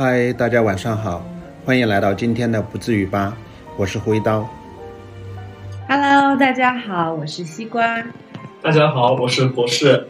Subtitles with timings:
[0.00, 1.26] 嗨，大家晚上好，
[1.64, 3.36] 欢迎来到今天的不至于吧，
[3.76, 4.48] 我是挥刀。
[5.88, 8.00] Hello，大家好，我是西瓜。
[8.62, 10.06] 大家好，我是博士。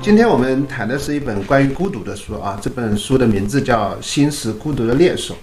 [0.00, 5.34] 今天我们谈的是一本关于孤独的书啊，这本书的名字叫《心是孤独的猎手》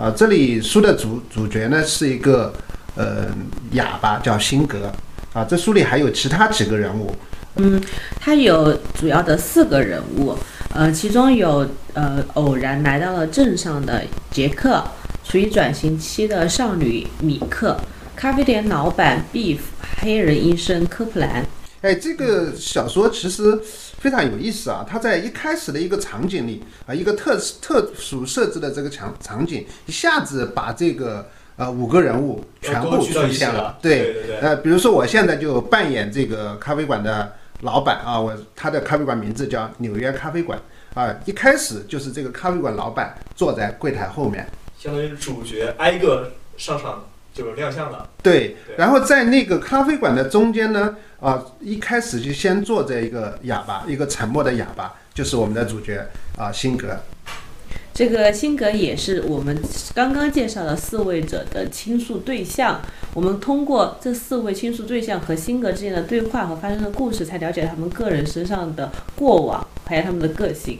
[0.00, 0.14] 啊。
[0.16, 2.54] 这里书的主主角呢是一个
[2.98, 3.28] 呃
[3.72, 4.92] 哑巴，叫辛格
[5.32, 5.44] 啊。
[5.44, 7.14] 这书里还有其他几个人物，
[7.56, 7.80] 嗯，
[8.20, 10.36] 他有主要的四个人物，
[10.74, 14.82] 呃，其中有呃偶然来到了镇上的杰克，
[15.24, 17.80] 处于转型期的少女米克，
[18.16, 19.58] 咖啡店老板 Beef，
[20.00, 21.46] 黑人医生科普兰。
[21.80, 23.56] 哎，这个小说其实
[24.00, 24.84] 非常有意思啊！
[24.88, 37.30] 它在一开始的一个场景里啊，一个特特殊设置的这个场场景，一下子把这个呃五个人物全部出现了对对对对呃，比如说我现在就扮演这个咖啡馆的
[37.60, 40.58] 老板啊，我他的咖啡馆名字叫纽约咖啡馆
[40.94, 44.46] 啊，一开始就是这个咖啡馆老板坐在柜台后面。
[44.78, 48.08] 相当于主角挨个上场就是亮相了。
[48.22, 56.00] 对对，然后在那个咖啡馆的中间呢，啊，一开始就先坐着一个哑巴，一个沉默的哑巴，就是我们的主角
[56.36, 56.96] 啊，辛格。
[57.98, 59.60] 这个辛格也是我们
[59.92, 62.80] 刚刚介绍的四位者的倾诉对象。
[63.12, 70.78] 我们通过这四位倾诉对象和辛格之间的对话和发生的故事，才了解他们个人身上的过往，还有他们的个性。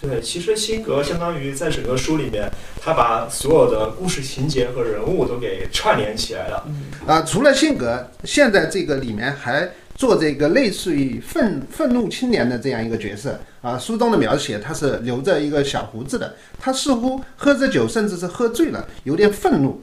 [0.00, 6.66] 对，其实辛格相当于在整个书里面，他把所有的故事情节和人物都给串联起来了。
[7.06, 13.78] 啊，除了辛格，现在这个里面还做这个类似于愤愤怒青年的这样一个角色啊。
[13.78, 19.82] 书中的描写，他是留着一个小胡子的，他似乎喝着酒，甚至是喝醉了，有点愤怒。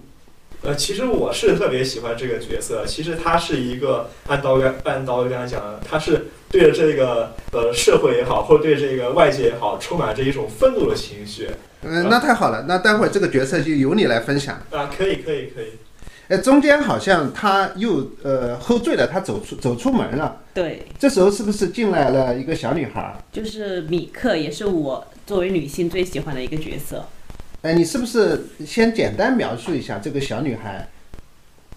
[0.63, 2.85] 呃，其实我是特别喜欢这个角色。
[2.85, 11.49] 其实他是一个按道理按道理刚才讲的，他是对着这个呃社会也好，或者对这个外界也好，充满着一种愤怒的情绪。
[11.81, 14.61] 嗯、那太好了，那待会儿这个角色就由你来分享。
[14.69, 15.71] 啊，可以，可以，可以。
[16.31, 20.41] 哎，中间好像他又呃喝醉了，他走出走出门了。
[20.53, 23.13] 对，这时候是不是进来了一个小女孩？
[23.33, 27.05] 就是米克，也是我作为女性最喜欢的一个角色。
[27.63, 30.87] 哎，你是不是先简单描述一下这个小女孩？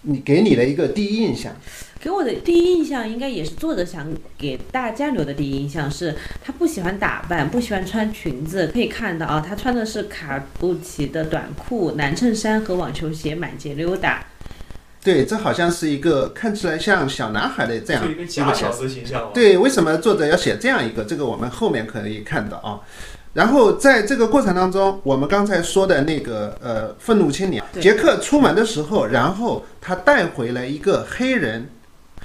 [0.03, 1.53] 你给你的一个第一印象？
[1.99, 8.67] 给我的第一印象，应该也是作者想给大家留的第一印象是，她不喜欢打扮，不喜欢穿裙子。
[8.67, 14.23] 可以看到啊，她穿的是卡布奇的短裤、男衬衫和网球鞋，满街溜达。
[15.05, 18.79] 对，这好像是一个看起来像小男孩的这样一个假小角色。
[18.79, 19.29] 子形象嘛。
[19.35, 21.03] 对，为什么作者要写这样一个？
[21.03, 22.81] 这个我们后面可以看到啊。
[23.33, 31.69] 然后在这个过程当中，我们刚才说的那个呃愤怒青年杰克出门的时候，然后他带回了一个黑人，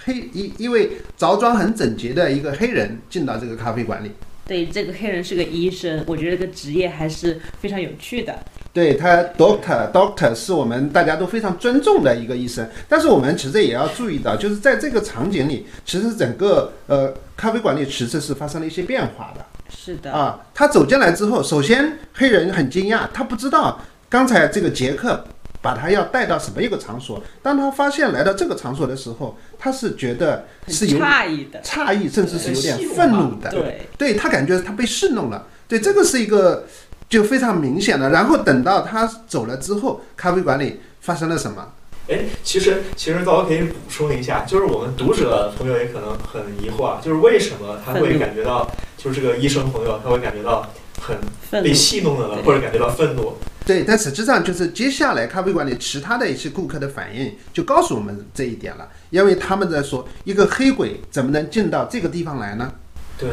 [0.03, 4.13] 黑一一位着装很整洁的一个黑人进到这个咖啡馆里。
[4.47, 8.39] 对，这个黑人是个医生，我觉得这个职业还是非常有趣的。
[8.73, 19.45] 对他，doctor doctor 是我们大家都非常尊重的一个医生，但是我们其实也要注意到，就是在这个场景里，其实整个呃咖啡馆里其实是发生了一些变化的。
[19.69, 25.25] 是的，啊，他走进来之后，首先黑人很惊讶，他不知道刚才这个杰克
[25.61, 27.23] 把他要带到什么一个场所。
[27.43, 31.61] 当他发现来到这个场所的时候，他是觉得是有诧异的。
[31.63, 33.51] 诧异，甚至是有点愤怒的。
[33.51, 35.47] 对，对他感觉他被戏弄了。
[35.69, 36.67] 对，这个是一个
[37.11, 38.09] 就非常明显的。
[38.09, 41.73] 然后等到他走了之后，咖啡馆里发生了什么？
[42.09, 50.67] 哎，其实其实倒可以补充一下，就是我们读者朋友也可能很疑惑啊，就是为什么他会感觉到，就是这个医生朋友他会感觉到
[51.01, 51.17] 很
[51.63, 51.73] 被。
[51.73, 53.35] 戏弄了呢，或者感觉到愤怒。
[53.65, 62.73] 对，但实际上就是接下来咖啡馆里其他的一些顾客的反应就告诉我们这一点了，因为他们在说一个黑鬼怎么能进到这个地方来呢？
[63.17, 63.29] 对，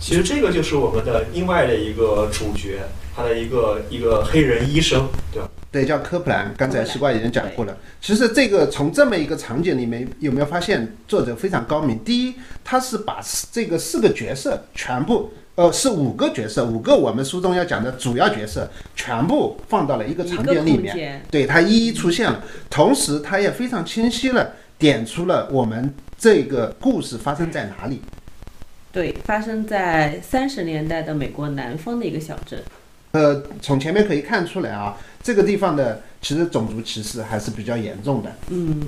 [0.00, 2.80] 其实这个就是我们的另外的一个主角，
[3.14, 5.48] 他的一个一个黑人医生，对吧？
[5.72, 6.52] 对，叫科普兰。
[6.56, 7.76] 刚才西瓜已经讲过了。
[8.00, 11.98] 其实这个从这么一个场景里面，有没有发现作者非常高明？
[12.00, 13.20] 第一，他是把
[13.52, 21.24] 这个四个角色全部，呃，是五个角色，五个我们书中要讲的主要角色，全部放到了一个场景里面。
[21.30, 22.42] 对，它一一出现了。
[22.68, 28.02] 同时，他也非常清晰了点出了我们这个故事发生在哪里。
[28.90, 32.60] 对，发生在三十年代的美国南方的一个小镇。
[33.12, 38.32] 呃，从前面可以看出来啊，这个地方的其实种族歧视还是比较严重的。
[38.50, 38.80] 嗯，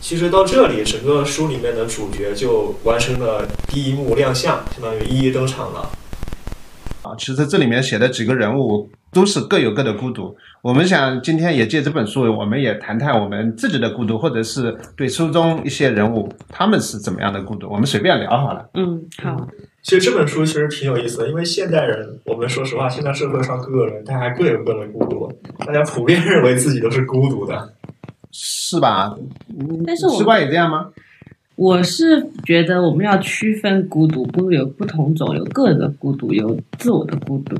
[0.00, 5.90] 其实到这里，整个书里面的主角就完成了第一幕亮相，相当于一一登场了。
[7.02, 10.36] 啊，其实这里面写的几个人物，都是各有各的孤独。
[10.62, 18.68] 我们想今天也借这本书，我们也谈谈我们自己的孤独，或者是对书中一些人物他们是怎么样的孤独，我们随便聊好了。
[18.74, 19.48] 嗯，好，
[19.82, 25.32] 其实这本书其实挺有意思的，因为现代人，我们说实话，现在社会上各个人，大家各有各的孤独，
[25.66, 27.72] 大家普遍认为自己都是孤独的。
[28.32, 29.16] 是吧？
[29.84, 30.88] 但是我吃瓜也这样吗？
[31.56, 37.56] 我是觉得我们要区分孤独，不有不同种，有个人的孤独，有自我的孤独，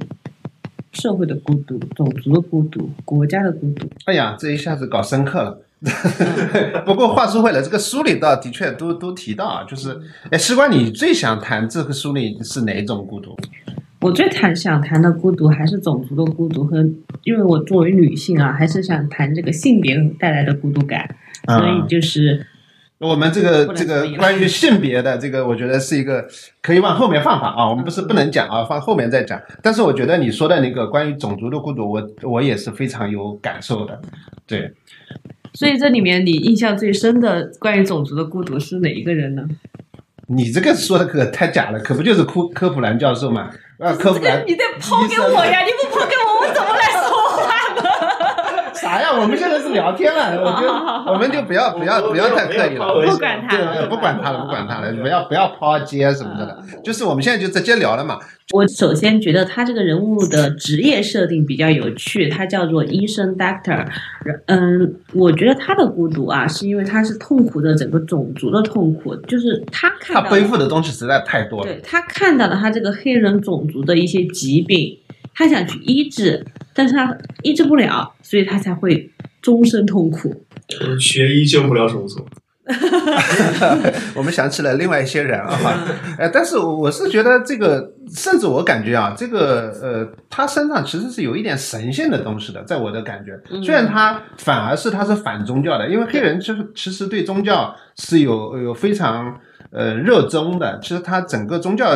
[0.93, 3.89] 社会的孤独，种族的孤独，国家的孤独。
[4.07, 5.61] 哎呀，这一下子搞深刻了。
[6.85, 9.99] 不过话说回来，这个书里倒的确都都提到啊，就是，
[10.31, 13.35] 哎，西瓜，你最想谈这个书里是哪一种孤独？
[14.01, 16.85] 我最谈想谈的孤独还是种族的孤独和，
[17.25, 21.17] 因为我作为女性啊，还是想谈这个性别带来的孤独感，
[21.47, 22.47] 所以嗯就是
[23.01, 26.29] 我们这个这个关于性别的这个，我觉得是一个
[26.61, 27.65] 可以往后面放放啊。
[27.69, 29.41] 我们不是不能讲啊，放后面再讲。
[29.63, 33.99] 但是我觉得你说的那个关于种族的孤独，我我也是非常有感受的。
[34.47, 34.71] 对，
[35.55, 39.45] 所以这里面你印象最深的关于种族的孤独是哪一个人呢？
[40.27, 43.51] 你这个说的可太假了，可不就是科科普兰教授嘛？
[43.79, 45.63] 啊，科普兰你得抛给我呀！
[45.65, 46.40] 你不抛给我？
[48.91, 49.09] 啥呀？
[49.15, 53.07] 我们现在是聊天了， 我就我们就不要不要不要太刻意了。
[53.07, 56.59] 不管他对，不管他了，不管他了，不要不要抛接什么的了。
[56.83, 58.19] 就是我们现在就直接聊了嘛。
[58.53, 63.87] 我首先觉得他这个人物的职业设定比较有趣，他叫做医生 doctor。
[64.47, 71.67] 嗯，我觉得他的孤独啊，是因为他是痛苦的整个种族的痛苦，就是他看到的他背负的东西实在太多了。
[71.67, 74.99] 对他看到了他这个黑人种族的一些疾病，
[75.33, 76.45] 他想去医治，
[76.81, 79.07] 但是他医治不了，所以他才会
[79.43, 80.35] 终身痛苦。
[80.99, 82.27] 学医救不了种族。
[84.17, 85.59] 我们想起了另外一些人啊，
[86.17, 99.39] 呃，但是我是觉得这个，甚至我感觉啊，这个呃，他身上其实是有一点神性的东西的，在我的感觉，嗯虽然他反而是他是反宗教的，因为黑人其实其实对宗教是有有非常
[99.71, 101.95] 呃热衷的，其实他整个宗教。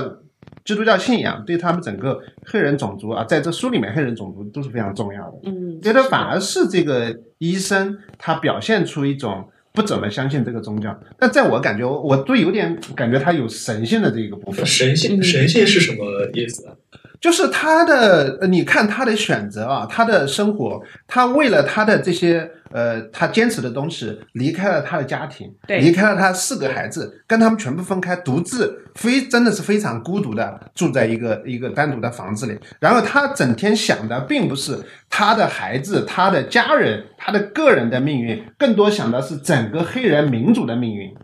[0.64, 5.38] 基督教信仰对他们整个黑人种族啊，在这书里面，黑人种族都是非常重要的。
[5.44, 16.74] 嗯，觉得反而是这个医生他表现出一种不怎么相信这个宗教，但在我感觉，我我都有点感觉他有神性的这个部分，神性嗯神性是什么意思啊？
[17.20, 32.58] 就是他的，呃你看他的选择啊，他的生活，他为了他的这些呃，他坚持的东西，离开了他的家庭，对离开了他四个孩子，跟他们全部分开，独自非真的是非常孤独的住在一个一个单独的房子里。
[32.80, 34.76] 然后他整天想的并不是
[35.08, 41.14] 他的孩子、他的家人、他的个人的命运，更多想的是整个黑人民族的命运。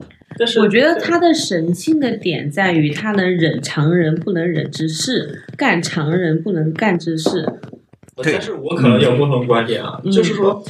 [0.60, 7.44] 我觉得他的神性的点在于他能忍常人不能忍之事，干常人不能干之事。
[8.22, 10.62] 对但是我可能有不同观点啊，嗯就是说，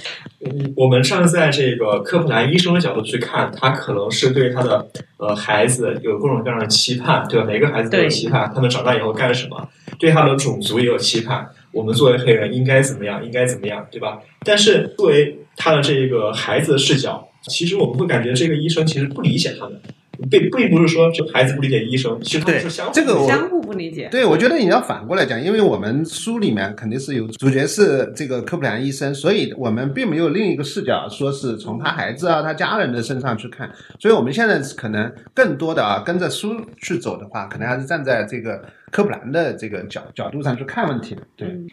[0.44, 4.87] 嗯，我们站在这个科普兰医生的角度去看，他可能是对他的
[5.19, 7.47] 呃孩子有各种各样的期盼，对吧？
[7.47, 9.69] 每个孩子都有期盼，他们长大以后干什么？
[9.99, 13.25] 对他的种族也有期盼，我们作为黑人应该怎么样？
[13.25, 14.19] 应该怎么样，对吧？
[14.44, 19.81] 但是作为他的这个孩子的视角，其实我们会感觉这个医生其实不理解他们，
[20.29, 24.09] 并并不是说这孩子不理解医生，其实他们对是相互这个我相互不理解。
[24.11, 33.71] 对，我觉得你要反过来讲，因为我们书里面肯定是有主角是这个科普兰医生，所以我们并没有另一个视角，说是从他孩子啊、他家人的身上去看。
[33.99, 41.23] 所以我们现在可能更多的啊，跟着书去走的话，可能还是站在这个科普兰的这个角角度上去看问题的。
[41.37, 41.69] 对，嗯，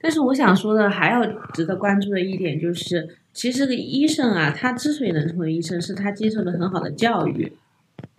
[0.00, 7.52] 但是我想说的还要值得关注的一点就是，其实这个医生啊，他之所以能成为医生，是他接受了很好的教育。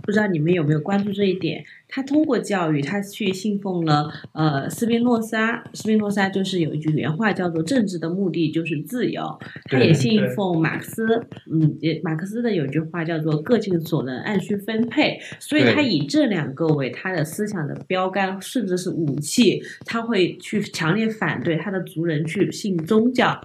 [0.03, 1.65] 不知道你们有没有关注这一点？
[1.89, 5.63] 他通过教育，他去信奉了呃斯宾诺莎。
[5.74, 9.22] 斯宾诺莎就是有一句原话叫做“政治的目的就是自由”，
[9.69, 11.27] 他也信奉马克思。
[11.51, 19.62] 嗯，也马克思的有句话叫做“各尽所能，按需分配”，所以他以这两个为他的思想的标杆，甚至是武器。
[19.86, 23.39] 他会去强烈反对他的族人去信宗教。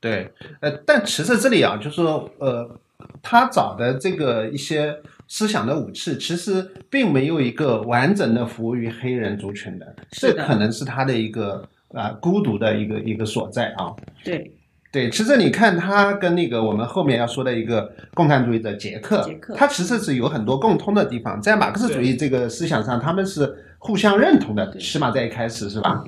[0.00, 0.30] 对，
[0.60, 2.80] 呃，但其实这里啊，就是说，呃，
[3.22, 4.96] 他找的这个一些
[5.28, 13.94] 思想的武器，其实并没有一个完整的服务于黑人族群的，这可能是他的一个啊、孤独的一个一个所在啊。
[14.24, 14.50] 对，
[14.90, 26.04] 对，其实你看他跟那个我们后面要说的一个共产主义者杰克，捷克他其实是有很多共通的地方，在马克思主义这个思想上，他们是互相认同的，起码在一开始是吧？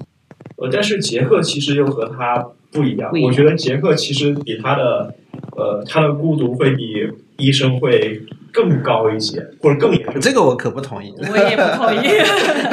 [0.57, 2.37] 呃，但是杰克其实又和他
[2.73, 3.11] 不一样。
[3.11, 5.15] 不一样我觉得杰克其实比他的，
[5.57, 10.21] 呃，他的孤独会比医生会更高一些，或者更严重。
[10.21, 11.12] 这个我可不同意。
[11.19, 12.09] 我也不同意。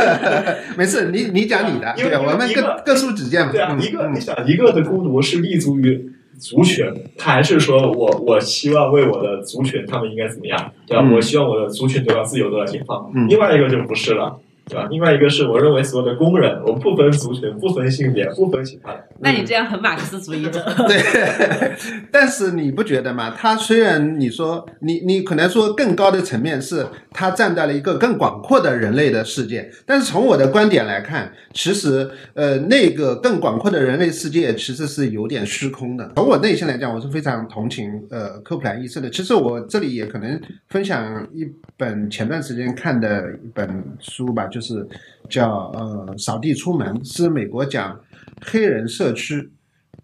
[0.77, 3.51] 没事，你你讲你的，因为对，我们各一个各抒己见嘛。
[3.51, 6.85] 对啊，嗯一个嗯你想一个的孤独是立足于族群，
[7.17, 11.03] 他还是说我我希望为我的族群他们应该怎么样，对吧？
[11.03, 13.11] 嗯我希望我的族群得到自由，得到解放。
[13.15, 14.39] 嗯另外一个就不是了。
[14.67, 14.87] 对吧？
[14.89, 20.61] 另外一个是我认为所有的工人，我不分族群、不分性别、不分其他的，那你这样很马克思主义者。
[20.87, 21.75] 对，
[22.11, 23.33] 但是你不觉得吗？
[23.37, 36.11] 他虽然你说你你可能说更高的层面是他站在了一个更广阔的人类的世界，但是从我的观点来看，其实呃那个更广阔的人类世界其实是有点虚空的。
[36.15, 39.09] 从我内心来讲，我是非常同情呃科普兰医生的。
[39.09, 41.47] 其实我这里也可能分享一
[41.77, 44.87] 本前段时间看的一本书吧，就是
[45.29, 47.99] 叫呃扫地出门，是美国讲
[48.41, 49.49] 黑人社区。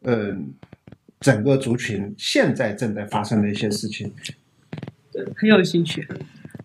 [0.05, 0.53] 嗯，
[1.21, 4.13] 整个族群现在正在发生的一些事情。
[5.13, 6.05] 对很有兴趣。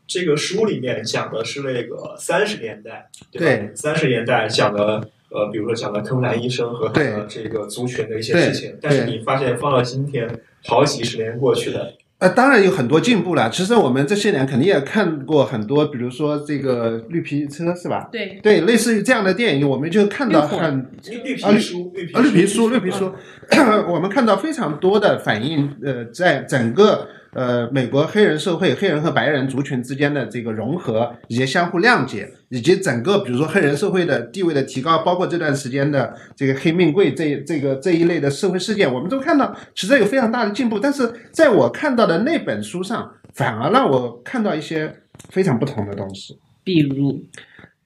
[0.09, 3.71] 这个书里面讲的是那个三十年代，对？
[3.77, 10.29] 三十年代讲的呃，比如说讲的科布兰医生和他的这个族群的一些事情，但是你发现放到今天，
[10.65, 13.49] 好几十年过去了，呃，当然有很多进步了。
[13.49, 18.09] 其实我们这些年肯定也看过很多，比如说这个绿皮车是吧？
[18.11, 20.91] 对，对，类似于这样的电影，我们就看到很
[21.25, 23.13] 绿皮书，绿皮啊，绿皮书，绿皮书，
[23.89, 27.07] 我们看到非常多的反映，呃，在整个
[27.39, 40.81] 呃美国黑人社会、黑人和白人族群之间的这个融合，以及相互谅解，以及整个比如说黑人社会的地位的提高，包括这段时间的这个黑命贵这这个这一类的社会事件，我们都看到其实有非常大的进步。
[40.81, 44.93] 但是在我看到的那本书上，反而让我看到一些
[45.29, 46.37] 非常不同的东西。
[46.65, 47.25] 比如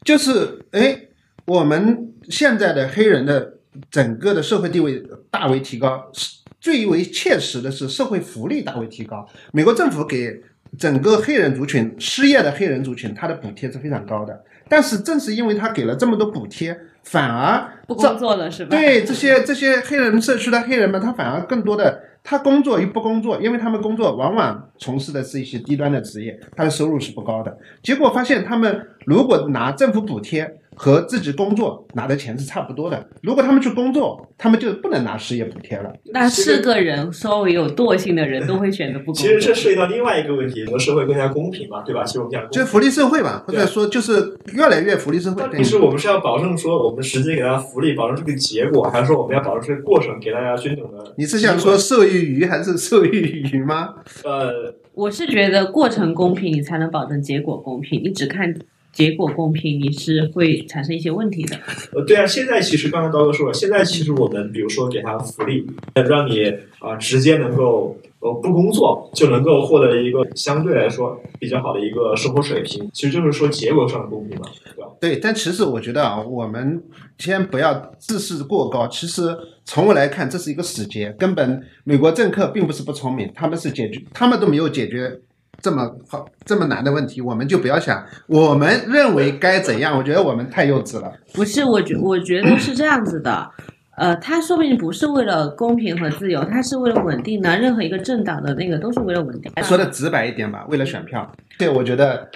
[0.03, 0.99] 就是哎，
[1.45, 3.59] 我们现在的黑人的
[3.91, 9.29] 整个的社会地位大为提高，是最为切实的是社会福利大为提高。
[9.53, 10.41] 美国政府给
[10.79, 14.45] 整个黑人族群失业的黑人族群，他的补贴是非常高的。
[14.69, 18.71] 但是正是因为他给了这么多补贴，反而不工作了是吧？
[18.71, 27.59] 对这些这些黑人社区的黑人们，他反而更多的他工作与不工作，因为他们工作往往从事的是一些低端的职业，他的收入是不高的。
[27.83, 35.93] 结果发现他们如果拿政府补贴和自己工作拿的钱是差不多的，如果他们去工作，他们就不能拿失业补贴了。
[36.13, 39.23] 那是个人稍微有惰性的人都会选择不工作。
[39.23, 42.05] 其实这涉及到另外一个问题，和社会更加公平嘛，对吧？
[42.05, 45.43] 其实我们讲就是福利社会嘛，或者说就是越来越福利社会。
[45.43, 51.15] 对到底是我们是要保证说我们直接给大家福利，保证这个结果，还是说我们要保证这个过程，给大家均等的？
[51.17, 53.95] 你是想说受益于还是受益于吗？
[54.25, 58.03] 呃，我是觉得过程公平，你才能保证结果公平。
[58.03, 58.55] 你只看
[58.93, 61.57] 结果公平，你是会产生一些问题的。
[61.95, 66.45] 呃，对啊，现在其实刚才刀哥说了，现在其实我们比如说给他福利，呃让你
[66.79, 74.91] 啊、直接能够呃不工作就能够获得一个相对来说比较好的一个生活水平，其实就是说结果上的公平嘛，对吧？
[75.01, 76.83] 对，但其实我觉得啊，我们
[77.19, 78.87] 先不要自视过高。
[78.89, 79.23] 其实
[79.65, 85.21] 从我来看，这是一个死结，根本美国政客并不是不聪明，他们是解决，他们都没有解决
[85.63, 89.97] 这么好这么难的问题，我们就不要想我们认为该怎样。
[89.97, 91.13] 我觉得我们太幼稚了。
[91.33, 93.49] 不是，我觉我觉得是这样子的。
[93.97, 97.57] 呃，他说不定不是为了公平和自由，他是为了稳定的。
[97.59, 99.53] 任何一个政党的那个都是为了稳定。
[99.63, 102.27] 说的直白一点吧，为了选票，对我觉得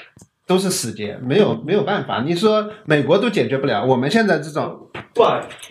[0.46, 2.22] 都是死结，没有没有办法。
[2.22, 4.78] 你说美国都解决不了，我们现在这种
[5.14, 5.22] 不，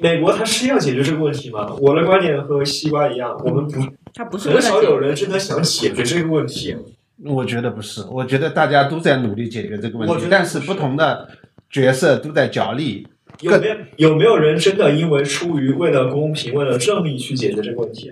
[0.02, 1.72] 美国它是要解决这个问题吗？
[1.80, 3.80] 我的观点和西瓜一样，我们不
[4.14, 6.76] 他不是很少有人真的想解决这个问题。
[7.24, 11.30] 我觉得不是，我觉得大家都在努力解决这个问题但是不同的
[11.70, 13.08] 角色都在角力。
[13.42, 18.12] 有没有有没有人真的因为出于为了公平、为了正义去解决这个问题？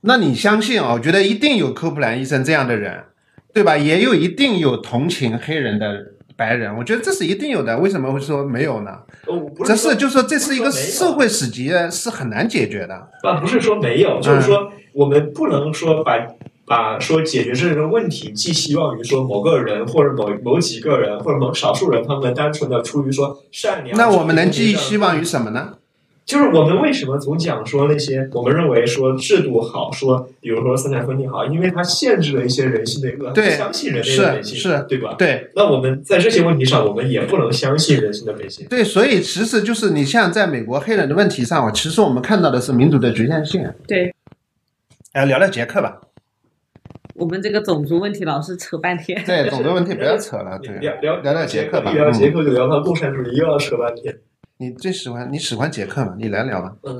[0.00, 0.92] 那你相信啊？
[0.92, 3.04] 我觉得一定有科普兰医生这样的人，
[3.54, 3.76] 对吧？
[3.76, 7.78] 也有一定有同情黑人的白人，我觉得这是一定有的。
[7.78, 8.90] 为什么会说没有呢？
[9.26, 12.94] 哦，是这是就说这是一个社会死结，是很难解决的。
[13.22, 16.18] 啊，不是说没有，就是说我们不能说把
[16.66, 23.96] 把说解决这个问题寄希望于说某个人或者某某几个人或者某少数人，他们单纯的出于说善良。
[23.96, 25.74] 那我们能寄希望于什么呢？
[26.24, 35.14] 就是我们为什么总讲说那些我们认为说制度好，说比如说三权分立好，因为它限制了一些人性的恶，对不相信人类的本性，是是对吧？
[35.16, 38.66] 对那我们在这些问题上，我们也不能相信人性的本性。
[38.68, 43.64] 对，所以其实就是你像在美国黑人的问题上，其实我们看到的是民主的局限性。
[43.86, 44.12] 对
[45.12, 46.00] 哎，聊聊捷克吧。
[47.18, 49.22] 我们这个种族问题老是扯半天。
[49.24, 50.58] 对，种族问题不要扯了。
[50.58, 51.90] 对，聊聊聊聊杰克吧。
[51.90, 54.16] 一聊捷嗯，克就聊到共产主义，又要扯半天。
[54.58, 56.14] 你最喜欢你喜欢杰克吗？
[56.18, 56.76] 你来聊吧。
[56.82, 56.94] 嗯，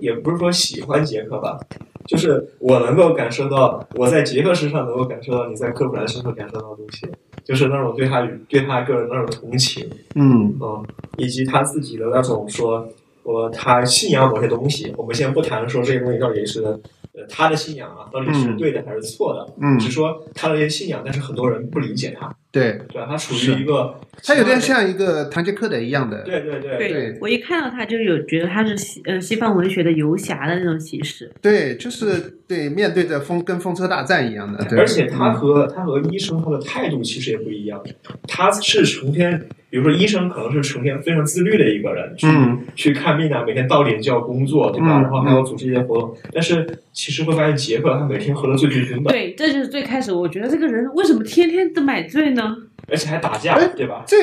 [0.00, 1.58] 也不是说喜欢杰克吧，
[2.06, 7.06] 就是我能够感受到，我在杰克身上能够感受到你在克普兰身上感受到的东西，
[7.44, 10.84] 就是那种对他与对他个人那种同情，嗯嗯，
[11.18, 12.88] 以及他自己的那种说，
[13.22, 14.92] 我他信仰某些东西。
[14.96, 16.80] 我们先不谈说这些东西到底是
[17.14, 18.56] 呃他的信仰啊，到底是嗯。
[18.56, 23.06] 对的还是错的，嗯，只说他的这些信仰，但是很多人不理解他，对，对吧？
[23.08, 31.32] 他属于一个，他有点，像一个堂吉诃德一样的，对对对对我一看到他就有觉得他是西呃西方文学的游侠的那种形式。
[31.40, 37.82] 对，就是对面对着风跟风车大战一样的，对，而且他嗯和、他和医生他的态度其实也不一样，
[38.28, 44.98] 他是成天，比如说医生可能是成天非常自律的一个人，去、嗯去看病啊，每天到点就要工作，对吧？
[44.98, 52.41] 嗯然后还要组织一些活动，但是其实会发现杰克他每天喝的醉醺醺的，对，这就是最开始我觉得这个人为什么天天都买醉呢？
[52.88, 54.04] 而且还打架哎，对吧？
[54.06, 54.16] 这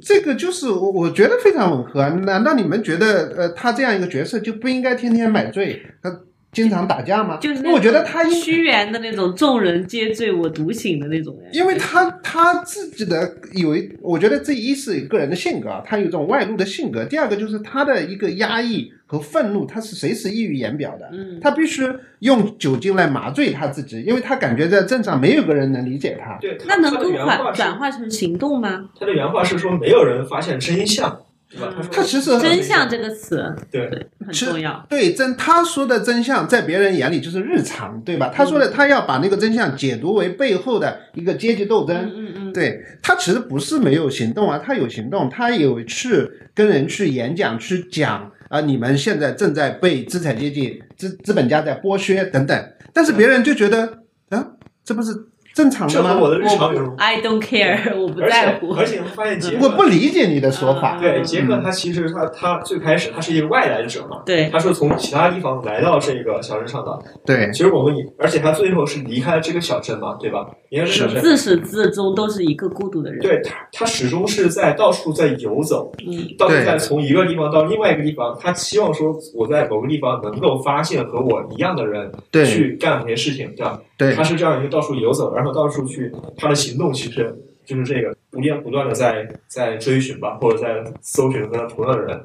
[0.00, 2.08] 这个就是我我觉得非常吻合啊。
[2.24, 6.20] 难道你们觉得呃他这样一个角色就不应该天天买醉，他
[6.52, 7.38] 经常打架吗？
[7.40, 11.48] 就是我觉得他应虚圆的那种众人皆醉我独醒的那种人。
[11.54, 17.04] 因为他他自己的有一，我觉得这一是个人的性格啊，他有一种外露的性格。
[17.06, 21.06] 第二个就是他的一个压抑和愤怒，他是随时溢于言表的。
[21.12, 21.86] 嗯，他必须
[22.20, 26.38] 用酒精来麻醉他自己，因为他感觉在镇上没有个人能理解他。
[26.40, 28.88] 对，那能够转转化成行动吗？
[28.98, 31.74] 他的原话是说没有人发现真相，对吧？
[31.92, 34.86] 他其实真相这个词对很重要。
[34.88, 38.32] 对真他说的真相，在别人眼里就是日常，对吧？
[38.34, 41.94] 他说的他要把那个真相解读为背后的一个阶级斗争。
[41.94, 54.46] 嗯嗯嗯，对他其实不是没有行动啊，他有行动，他有去跟人去演讲，去讲啊，你们现在正在被资产阶级、资资本家在剥削等等，但是别人就觉得啊，
[54.84, 55.10] 这不是
[55.54, 56.08] 正常的吗？
[56.10, 56.94] 这和我的日常有。
[56.96, 58.74] I don't care，我不而在乎。
[58.74, 60.98] 且而且你会发现杰克，我不理解你的说法。
[60.98, 66.98] 嗯对杰克他其实他他最开始他是一个外来者嘛，对他是从其他地方来到这个小镇上的。
[67.24, 70.46] 对其实我们以，而且他最后是离开了这个小镇嘛，对吧？
[70.70, 73.20] 离开这个小镇，自始至终都是一个孤独的人。
[73.20, 83.78] 对他他始终是在到处在游走，嗯，到处在从一个地方到另外一个地方，他期望说我在某个地方能够发现和我一样的人，对去干某些事情，对吧？
[84.02, 84.14] 对。
[84.14, 92.20] 他是这样一个到处游走，然后到处去，他的行动其实就是这个不断不断的在在追寻吧，或者在搜寻和他同样的人。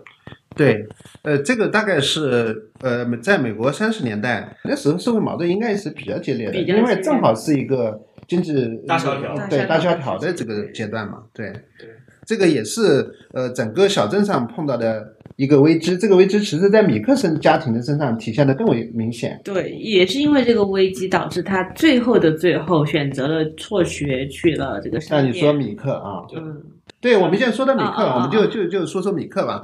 [0.56, 0.88] 对，
[1.21, 8.54] 呃，这个大概是呃，在美国三十年代那时候社会矛盾应该是比较激烈的，因为正好是一个经济
[8.88, 11.89] 大萧条对大萧条条的这个阶段嘛，对对，
[12.25, 19.39] 这个也是呃整个小镇上碰到的一个危机，这个危机其实在米克森家庭的身上体现的更为明显。
[19.43, 25.32] 对，也是因为这个危机导致他最后的最后选择了辍学去了这个商业。
[25.32, 26.60] 像你说米克啊，嗯，
[27.00, 29.63] 对，我们现在说到米克，我们就就就说说米克吧。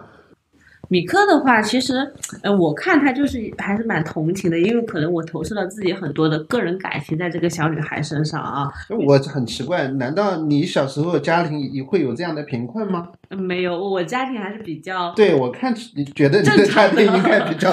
[0.89, 1.95] 米克的话，其实，
[2.43, 8.69] 呃，我看他就是还是蛮同情的，因为可能我投射了自己很多的个人感情在这个小女孩身上啊。
[9.07, 13.07] 我很奇怪，难道你小时候家庭也会有这样的贫困吗？
[13.33, 17.71] 嗯没有，我家庭还是比较对，我看你觉得你的家庭应该比较，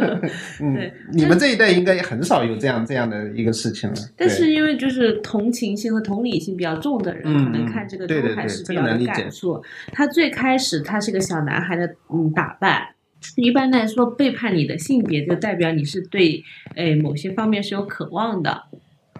[0.60, 3.96] 嗯对，你们这一代应该也很少有这样这样的一个事情了。
[4.16, 9.62] 但是因为就是同情心和同理心比较重的人，嗯可能看这个都还是比较感触。
[9.92, 12.88] 他最开始他是个小男孩的嗯打扮。
[13.36, 18.64] 一般来说，背叛你的性别就代表你是对诶某些方面是有渴望的。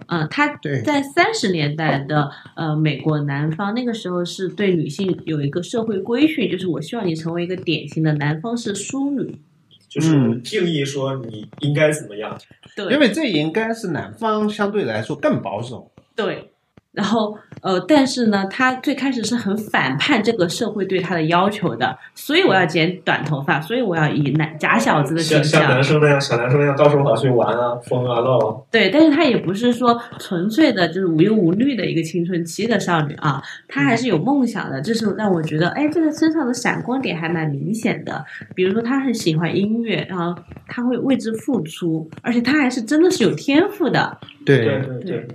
[0.07, 9.39] 嗯、他对在三十年代的呃美国南方，那个时候是对女性有一个社会规训，就是我希望你成为一个典型的南方式淑女。
[9.87, 12.37] 就是嗯定义说你应该怎么样，
[12.75, 15.89] 对，因为这应该是南方相对来说更保守。
[16.13, 16.51] 对，
[16.91, 28.61] 然后呃，但是呢，他最开始是很反叛这个社会对他的要求的，所以我要剪短头发，所以我要以男假小子的形象像男，生那样，小男生那样到处跑去玩啊、疯啊、闹啊。
[28.69, 38.23] 对，但是他也不是说纯粹的就是无忧无虑的一个青春期的少女啊，她还是有梦想的，这是让我觉得，哎，这个身上的闪光点还蛮明显的。
[38.53, 44.19] 比如说，她很喜欢音乐，然后她会为之付出，而且她还是真的是有天赋的。
[44.45, 45.27] 对对对对，对，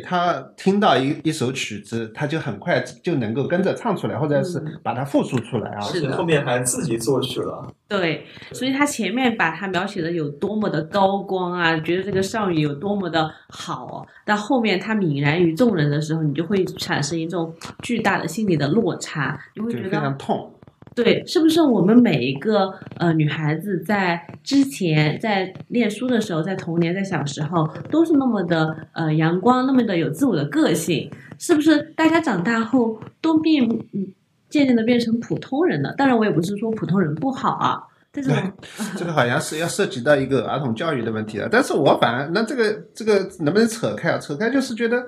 [0.00, 5.80] 他听到一一首曲子，他就很快就能够跟着唱出来，或者是嗯把它复述出来啊。
[5.80, 7.66] 是的后面还自己作曲了。
[7.86, 20.52] 对，所以他前面把他描写的有多么的高光啊，觉得这个少女有多么的好哦，到后面他泯然于众人的时候，你就会产生一种巨大的心理的落差，你会觉得非常痛。
[20.94, 31.78] 对，是不是我们每一个呃女孩子在之前在念书的时候，在童年在小时候都是那么的呃阳光，那么的有自我的个性，是不是？
[31.96, 34.06] 大家长大后都变嗯
[34.48, 35.92] 渐渐的变成普通人了。
[35.98, 38.30] 当然，我也不是说普通人不好啊，但是
[38.96, 44.18] 这个好像是要涉及到一个儿童教育的问题了，但是我反而那这个这个能不能扯开啊？
[44.18, 45.04] 扯开就是觉得，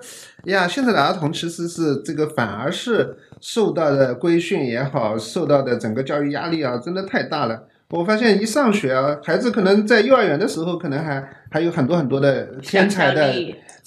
[0.47, 3.17] 呀，现在的儿童其实是这个反而是
[3.49, 7.69] 受到的规训也好，受到的整个教育压力啊，真的太大了。
[7.91, 13.33] 我发现一上学啊，孩子可能在幼儿园的时候，可能还还有很多很多的天才的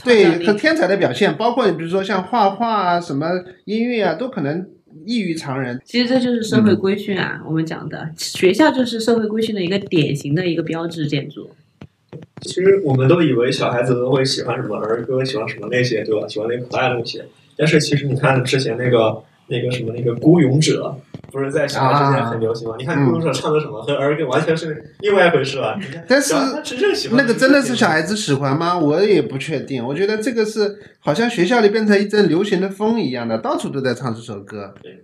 [0.02, 3.28] 对创造力和天才的表现，包括你比如说像画画啊、什么
[3.66, 4.66] 音乐啊，都可能
[5.06, 5.78] 异于常人。
[5.84, 11.50] 其实这就是社会规训啊，我们讲的学校就是社会规训的一个典型的一个标志建筑。
[12.44, 16.26] 其实我们都以为小孩子都会喜欢什么儿歌，喜欢什么那些，对吧？
[16.30, 17.22] 喜欢那可爱的东西。
[17.58, 20.94] 但是其实你看之前那个那个什么那个孤勇者，
[21.32, 22.76] 不是在小孩之间很流行吗？
[22.78, 25.80] 你看孤勇者唱的什么，和儿歌完全是另外一回事了。
[26.08, 26.34] 但是
[27.12, 28.00] 那个真的是小孩。
[28.00, 28.80] 子喜欢吗？
[28.80, 29.86] 我也不确定。
[29.86, 34.74] 我觉得这个是好像学校里变成一阵流行的风一样的，到处都在唱这首歌。
[34.82, 35.00] 对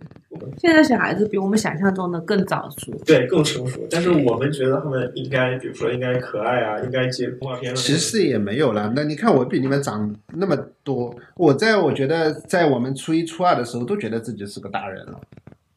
[0.58, 2.92] 现在小孩子比我们想象中的更早熟。
[3.06, 3.80] 对，更成熟。
[3.90, 7.74] 但是我们觉得他们应该，比如说应该可爱啊，应该接动画片。
[7.76, 8.92] 其实也没有了。
[8.96, 15.20] 那你看我比你们长那么多，我在我觉得在我们初一初二的时候都觉得自己是个大人了。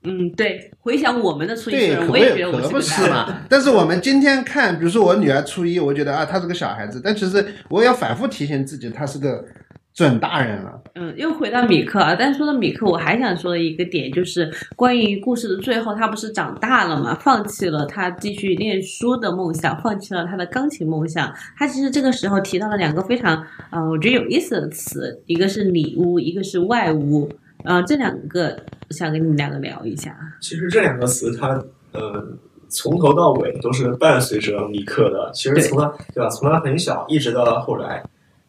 [0.04, 3.28] 嗯，对，回想我们的初一，初二，我也觉得我可不是个大人。
[3.28, 3.40] 嘛？
[3.48, 9.44] 但是我们今天看，比如说我女儿初一，我觉得啊，她是个小孩子，但其实我要反复提醒自己，她是个
[9.92, 10.80] 准大人了。
[10.94, 21.34] 嗯，又回到米克啊，但是说到米克，我还想说的一个点就是关于故事的最后，他不是长大了嘛，放弃了他继续念书的梦想，放弃了他的钢琴梦想。
[21.56, 27.28] 他其实这个时候提到了两个非常，呃，我觉得有意思的词，一个是里屋，一个是外屋。
[27.64, 28.58] 呃，这两个
[28.90, 30.16] 想跟你们两个聊一下。
[30.40, 32.26] 其实这两个词它，呃，
[32.68, 35.30] 从头到尾都是伴随着米克的。
[35.34, 38.02] 其实从他对吧，从他很小一直到后来，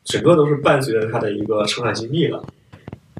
[0.04, 2.44] 整个都是伴随着他的一个成长经历了。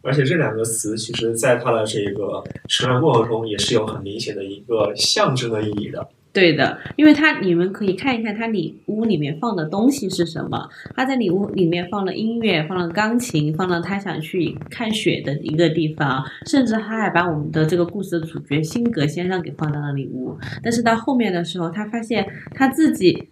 [0.02, 6.08] 而且这两个词，其实在他的这个成长过程中，也是有很明显的一个象征的意义的。
[6.32, 10.70] 对的，因为它你们可以看一看它里屋里面放的东西是什么。
[10.96, 20.38] 他在里屋里面放了音乐，放了钢琴，放了他想去看雪的一个地方，甚至他还把我们的这个故事的主角辛格先生给放到了里屋。
[20.62, 23.30] 但是到后面的时候，他发现他自己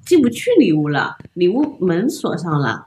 [0.00, 2.86] 进不去里屋了，里屋门锁上了。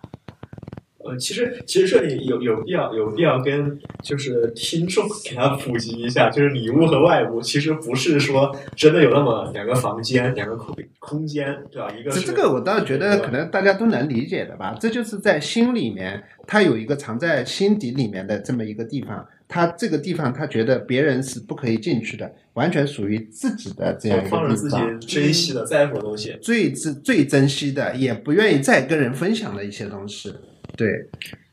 [1.03, 11.91] 呃，其实其实这里有有必要有必要跟就是听众给他普及一下，就是里屋和外屋其实不是说真的有那么两个房间、两个空空间，对吧？
[11.99, 24.99] 一个是这这个我倒觉得可能大家都能理解的吧，这就是在心里面，他有一个藏在心底里面的这么一个地方，他这个地方他觉得别人是不可以进去的，完全属于自己的这样一个放着自己地方。
[25.01, 26.37] 珍惜的在乎的东西。
[26.41, 30.33] 最最最珍惜的，也不愿意再跟人分享的一些东西，
[30.75, 30.89] 对，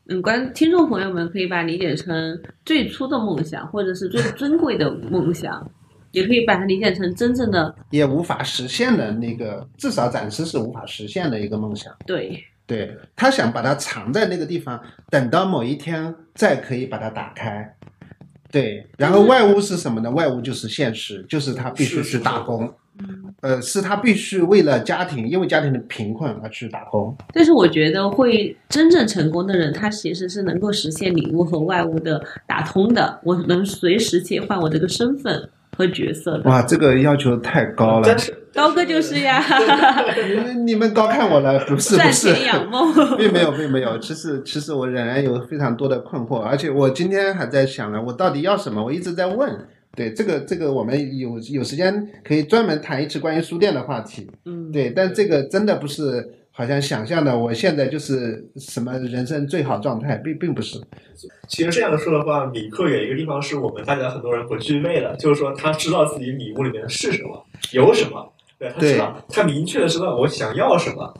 [0.07, 5.69] 嗯，观听众朋友们可以把它理解成最初的梦想，或者是最尊贵的梦想，
[6.11, 11.93] 也可以把它理解成真正的也无法实现的那个，至少暂时是无法实现的一个梦想。
[12.05, 12.43] 对。
[12.65, 14.79] 对他想把它藏在那个地方，
[15.09, 17.75] 等到某一天再可以把它打开。
[18.51, 20.11] 对，然后外物是什么呢？
[20.11, 22.71] 外物就是现实，就是他必须去打工。
[22.99, 27.15] 嗯，呃，是他必须为了家庭，因为家庭的贫困而去打工。
[27.33, 33.19] 但是我觉得会真正成功的人，他其实是能够实现里屋和外屋的打通的。
[33.23, 36.49] 我能随时切换我这个身份和角色的。
[36.49, 38.17] 哇，这个要求太高了但。
[38.19, 39.41] 是 高哥就是呀，
[40.27, 42.33] 你们你们高看我了，不是不赚是。
[42.33, 42.91] 钱养梦。
[43.15, 43.97] 并没有，并没有。
[43.99, 48.83] 其实，其实我仍然有非常多的困惑，而且我今天还在想呢，我到底要什么？
[48.83, 49.55] 我一直在问。
[49.99, 54.31] 对这个，这个我们有有时间可以专门谈一次关于书店的话题。
[54.45, 60.79] 嗯，对，但这个真的不是好像想象的，我现在就是什么人生最好状态，并并不是。
[61.49, 71.13] 其实这样说的话，米克有一个地方是我们大家很多人不具备的，就是说他知道自己礼物里面是什么，有什么，对他知道，他明确的知道我想要什么，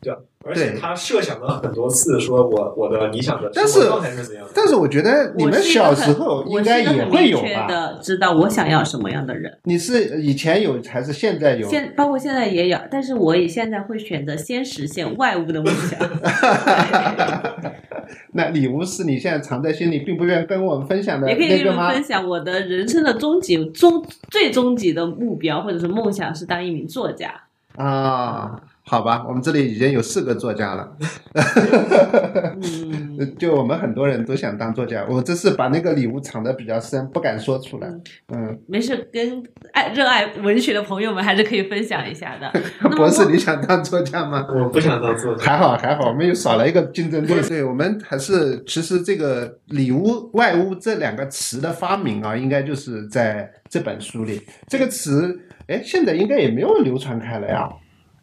[0.00, 0.18] 对吧？
[0.48, 4.50] 而且他设想了很多次，说我我的理想的但是生活状态是怎样的。
[4.54, 7.66] 但是我觉得你们小时候应该也会有吧？
[7.68, 9.52] 的知道我想要什么样的人。
[9.64, 11.68] 你是以前有还是现在有？
[11.68, 15.98] 现包括现在也有，但是我也现在会选择先实现外物的梦想。
[18.32, 22.04] 那礼物是你现在藏在心里，并不愿意跟我们分享的也可以那个吗跟你们分？
[22.04, 27.34] 享我的人生的终极终最终极的目标或者是梦想是当一名作家。
[27.76, 28.58] 啊，
[28.88, 30.96] 好吧，我们这里已经有四个作家了。
[33.38, 37.88] 就我们很多人都想当作家，我这是把那个礼物藏的比较深，不敢说出来。
[38.34, 42.50] 嗯，没事，跟爱热爱文学的朋友们还是可以分享一下的。
[42.96, 44.46] 博士，你想当作家吗？
[44.48, 45.44] 我不想当作家。
[45.44, 47.48] 还好还好，我们又少了一个竞争对手。
[47.50, 54.40] 对，我们还是其实这个里屋外屋这两个词的发明啊，应该就是在这本书里。
[54.66, 57.68] 这个词，哎，现在应该也没有流传开了呀。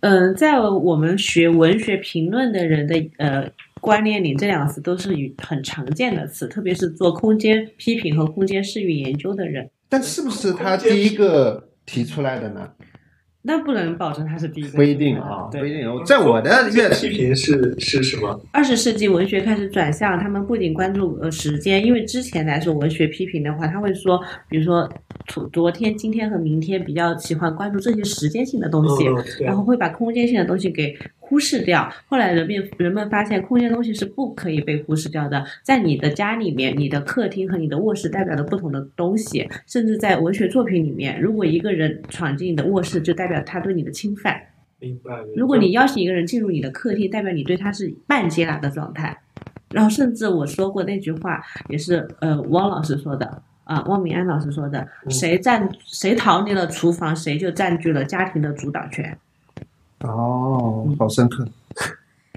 [0.06, 3.50] 嗯，在我们学文学评论的人的呃
[3.82, 12.70] 观念里，这两个词都是很常见的词，特别是做空间批评和空间视域研究的人，但是不是他第一个提出来的呢？
[13.48, 14.72] 那不能保证它是第一个。
[14.72, 15.86] 不一定啊，不，一定。
[16.04, 18.42] 在我的阅批评是是什么？
[18.52, 24.90] 二十世纪文学开始转向，他们不仅关注呃时间，因为之前来说文学批评的话，他会说，比如说
[25.28, 31.92] 昨昨天、今天和明天比较喜欢关注这些时间性的东西，嗯，然后会把空间性的东西给忽视掉。
[32.06, 35.44] 后来人们人们发现，空间东西是不可以被忽视掉的。
[35.64, 44.40] 在你的家里面，你的客厅和你的卧室代表了不同的东西，甚至在文学作品里面，如果一个人闯进你的卧室，就代表他对你的侵犯。
[44.80, 45.12] 明白。
[45.36, 49.18] 如果你邀请一个人进入你的客厅，代表你对他是半接纳的状态。
[49.72, 59.18] 然后，甚至我说过那句话，也是呃汪老师说的啊，汪明安老师说的，嗯谁占谁逃离了厨房，谁就占据了家庭的主导权。
[60.08, 61.48] 哦，好深刻。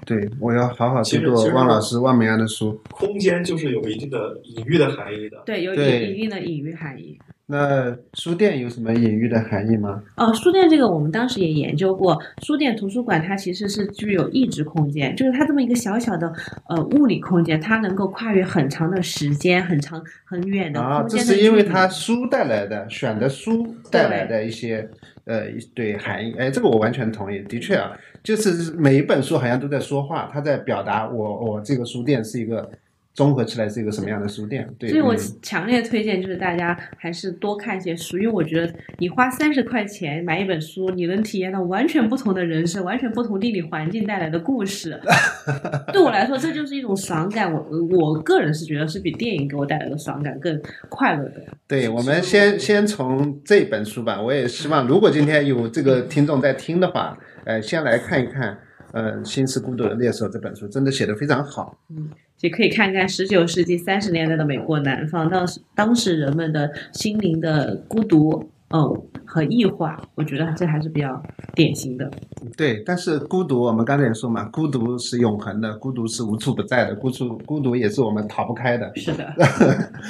[0.07, 2.81] 对，我要好好去读汪老师、汪明安的书。
[2.91, 5.43] 空间就是有一定的隐喻的含义的。
[5.45, 7.19] 对，有对一一定的隐喻含义。
[7.51, 10.03] 那书店有什么隐喻的含义吗？
[10.17, 16.31] 哦，书店这个我们当时也研究过，书店、图书馆它其实是具有意志空间，就是它这么一个小小的
[16.69, 24.87] 呃物理空间，它能够跨越很长的时间、很长很远的啊，空间的这是因为它书带来的选的书带来的一些
[25.25, 26.35] 呃一对含义。
[26.39, 27.39] 哎，这个我完全同意。
[27.49, 32.71] 的确啊，就是每一本书好像都在说话，它在表达我我这个书店是一个
[33.19, 34.65] 综合起来是一个什么样的书店。
[34.79, 45.01] 对，所以我嗯强烈推荐就是大家还是多看一些书，因为我觉得你花三十块钱买一本书，你能体验到完全不同的人生、完全不同地理环境带来的故事。
[45.93, 47.53] 对我来说，这就是一种爽感。
[47.53, 50.57] 我我个人是觉得是比电影给我带来的爽感更
[50.89, 51.43] 快乐的。
[51.67, 54.23] 对，我们先先从这本书吧。
[54.23, 58.59] 我也希望，如果今天有这个听众在听的话，呃，先来看一看，
[58.93, 61.79] 呃，《心是孤独的猎手》这本书，真的写的非常好。
[61.91, 62.09] 嗯
[62.41, 71.21] 也可以看看十九世纪三十年代的美国南方，当时当时人们的心灵的孤独，嗯和异化，我觉得这还是比较
[71.55, 72.09] 典型的。
[72.57, 78.93] 对，但是孤独，我们刚才也说嘛，孤独是永恒的，孤独是无处不在的，孤独孤独也是我们逃不开的。
[78.95, 79.35] 是的。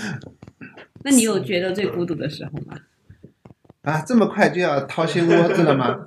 [1.03, 2.77] 那你有觉得最孤独的时候吗？
[3.81, 5.99] 啊，这么快就要掏心窝子了吗？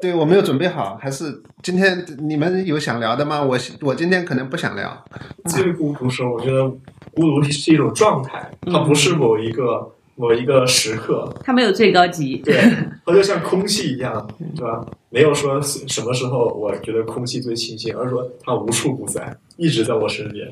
[0.00, 3.42] 对我没有准备好，还是今天你们有想聊的吗？
[3.42, 5.04] 我我今天可能不想聊。
[5.46, 6.68] 最孤独时候，我觉得
[7.14, 11.34] 孤独是一种状态，它不是某一个某一个时刻。
[11.42, 12.36] 它没有最高级。
[12.44, 12.60] 对，
[13.06, 14.86] 它就像空气一样，对吧？
[15.08, 20.46] 没有说什么时候我觉得空气最清新，而是说它无处不在，一直在我身边。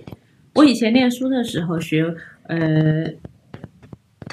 [0.54, 2.56] 我以前念书的时候学呃《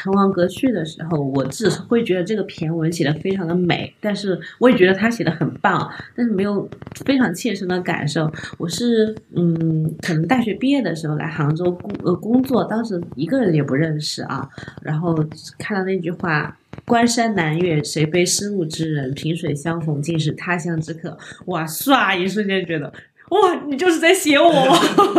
[0.03, 6.67] 滕王阁序》的时候，我只会觉得这个骈文写的非常的美，但是我也觉得他写的很棒，但是没有
[7.05, 8.31] 非常切身的感受。
[8.57, 14.49] 我是嗯，可能大学毕业的时候来杭州工呃工作，当时一个人也不认识啊，
[14.81, 15.15] 然后
[15.59, 16.57] 看到那句话。
[16.85, 19.13] 关山难越，谁非失路之人？
[19.13, 21.15] 萍水相逢，尽是他乡之客。
[21.47, 22.91] 哇，唰，一瞬间觉得，
[23.31, 24.51] 哇，你就是在写我。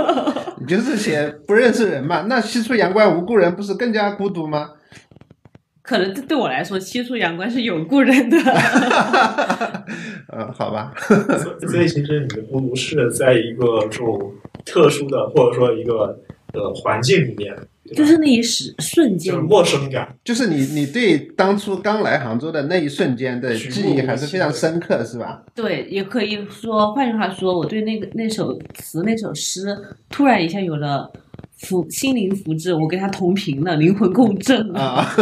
[0.60, 2.22] 你就是写不认识人嘛？
[2.28, 4.70] 那西出阳关无故人，不是更加孤独吗？
[5.82, 8.38] 可能对我来说，西出阳关是有故人的。
[10.28, 11.16] 呃，好吧，所
[11.62, 14.32] 以，所以其实你的孤独是在一个这种
[14.64, 16.16] 特殊的，或者说一个
[16.52, 17.54] 呃环境里面，
[17.94, 20.14] 就是那一时瞬间就是，陌生感。
[20.24, 25.42] 就是你你对当初刚来杭州的那一瞬间的记忆还是非常深刻，是吧？
[25.54, 29.76] 对，也可以说，换句话说，我对那个那首词、那首诗，
[30.08, 31.10] 突然一下有了
[31.58, 34.80] 福心灵福祉，我跟他同频了，灵魂共振了。
[34.80, 35.16] 啊，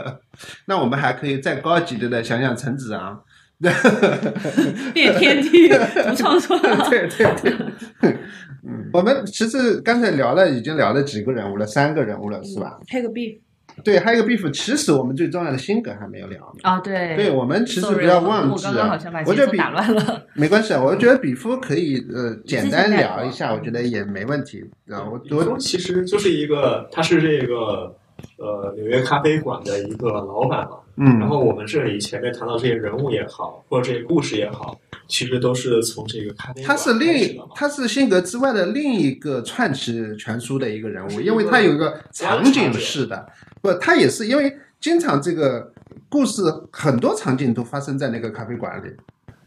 [0.66, 3.20] 那我们还可以再高级的的想想陈子昂，
[4.92, 6.58] 变天地独创作。
[6.90, 7.26] 对对
[8.00, 8.16] 对，
[8.66, 12.78] 嗯，我们其实刚才聊了，已经聊了几个人物了，三个人物了，是吧？
[12.86, 13.40] 配个 B
[13.82, 16.60] 对，还有一个 beef，其实我们最重要的性格还没有聊呢。
[16.62, 20.26] 啊，对对，我们其实不要我忘记我刚刚好啊像把，我觉得打乱了。
[20.34, 25.02] 没关系啊，我觉得比夫可以呃简单聊一下，我觉得也没问题啊。
[25.10, 27.96] 我我其实就是一个，他是这个
[28.38, 30.78] 呃纽约咖啡馆的一个老板嘛。
[30.96, 43.26] 嗯然后我们这里前面谈到这些人物也好，或者这些故事也好，其实都是从这个咖啡馆他是另他是辛格之外的另一个串起全书的一个人物，因为他有一个场景式的，
[43.60, 45.72] 不，他也是因为经常这个
[46.08, 48.88] 故事很多场景都发生在那个咖啡馆里。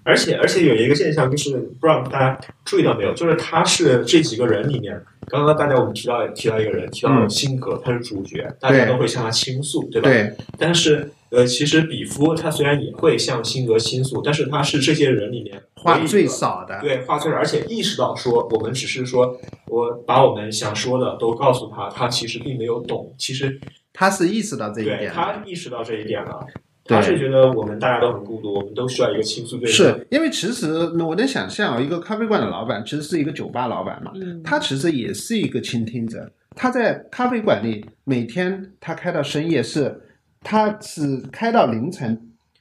[0.08, 10.10] 而且而且有一个现象，就是不知道大家注意到没有，就是他是这几个人里面，刚刚大家我们提到提到一个人，提到辛格，他是主角，大家都会向他倾诉，对吧？
[10.10, 16.80] 对，但是呃，其实比夫他虽然也会向辛格倾诉，但是他是这些人里面话最少的。
[16.80, 23.60] 对，话最少，而且意识到说，我们只是说我把我们想说的都告诉他，他其实并没有懂，其实
[23.92, 25.10] 他是意识到这一点的。
[25.10, 26.54] 他意识到这一点了，对
[26.88, 29.88] 他是觉得我们大家都很孤独，我们都需要一个倾诉对象。
[29.88, 36.32] 是因为其实我能想象，一个咖啡馆的老板其实是一个酒吧老板嘛，嗯，他其实也是一个倾听者。
[36.56, 40.02] 他在咖啡馆里每天他开到深夜是，
[40.42, 42.20] 他是开到凌晨，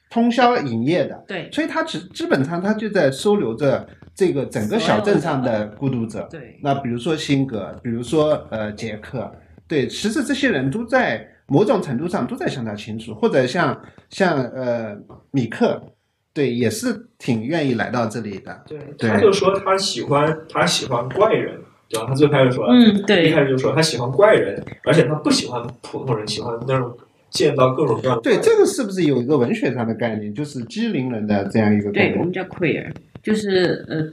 [0.09, 6.27] 通宵营业的，对所以他只基本上他就在收留着这个整个小镇上的孤独者。
[6.29, 9.31] 对，那比如说辛格，比如说呃杰克，
[9.67, 14.97] 对，其实这些人都在某种程度上都在向他倾诉，或者像像呃
[15.31, 15.81] 米克，
[16.33, 18.63] 对，也是挺愿意来到这里的。
[18.67, 22.05] 对，对他就说他喜欢他喜欢怪人，对吧？
[22.07, 26.95] 他最开始说，嗯，对一，开始就说他喜欢怪人，而且他不喜欢普通人，喜欢那种
[27.29, 32.23] 见到各种各样的对，这个是不是有一个文学上的概念，就是机灵人的这样一个概对，我？
[32.23, 32.91] 们叫 queer，
[33.23, 34.05] 就是呃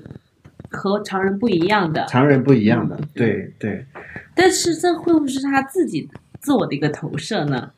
[0.71, 2.05] 和常人不一样的。
[2.07, 3.85] 常人不一样的，对对，
[4.35, 6.09] 但是这会不会是他自己
[6.45, 7.73] 自我的一个投射呢？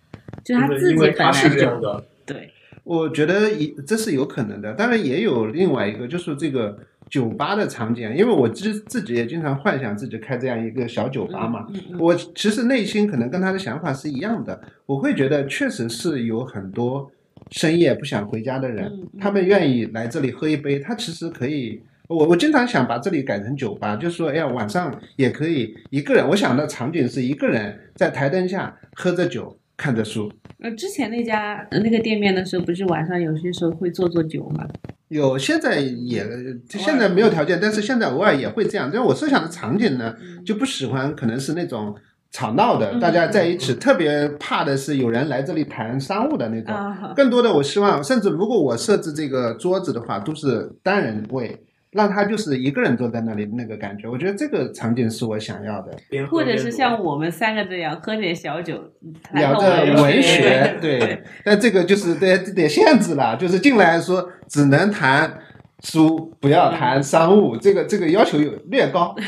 [0.44, 2.50] 就他自己本来就，对，
[2.83, 4.74] 我觉得一这是有可能的。
[4.74, 6.76] 当然也有另外一个，就是这个
[7.09, 11.66] 酒吧的场景，因为我自自己也经常幻想自己开这样一个小酒吧嘛。
[11.98, 17.11] 我其实内心可能跟他的想法是一样的，我会觉得确实是有很多
[17.52, 21.81] 深夜不想回家的人，他们愿意来这里喝一杯，他其实可以。
[22.09, 26.27] 我我经常想把这里改成酒吧，就是说，哎呀，晚上也可以一个人。
[26.29, 30.31] 我想的场景是一个人在台灯下喝着酒，看着书。
[30.61, 34.66] 呃，之前那家呃那个店面的时候，不是晚上有些时候会做做酒吗？
[35.09, 36.25] 有，现在也
[36.69, 38.90] 现在没有条件，但是现在偶尔也会这样。
[38.92, 40.14] 但我设想的场景呢，
[40.45, 41.95] 就不喜欢可能是那种
[42.31, 46.75] 吵闹的，嗯大家在一起，特别怕的是有人来这里谈商务的那种。
[46.75, 51.57] 啊，更多的，我希望，甚至如果我设置这个桌子的话，都是单人位，
[51.96, 54.09] 让他就是一个人坐在那里那个感觉。
[54.09, 55.96] 我觉得这个场景是我想要的，
[56.30, 58.78] 或者是像我们三个这样喝点小酒，
[59.22, 61.22] 谈聊谈着文学，对对。
[61.44, 65.38] 但这个就是得得限制了，就是进来说只能谈
[65.82, 69.14] 书，不要谈商务，这个这个要求有略高。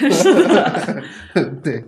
[1.63, 1.85] 对，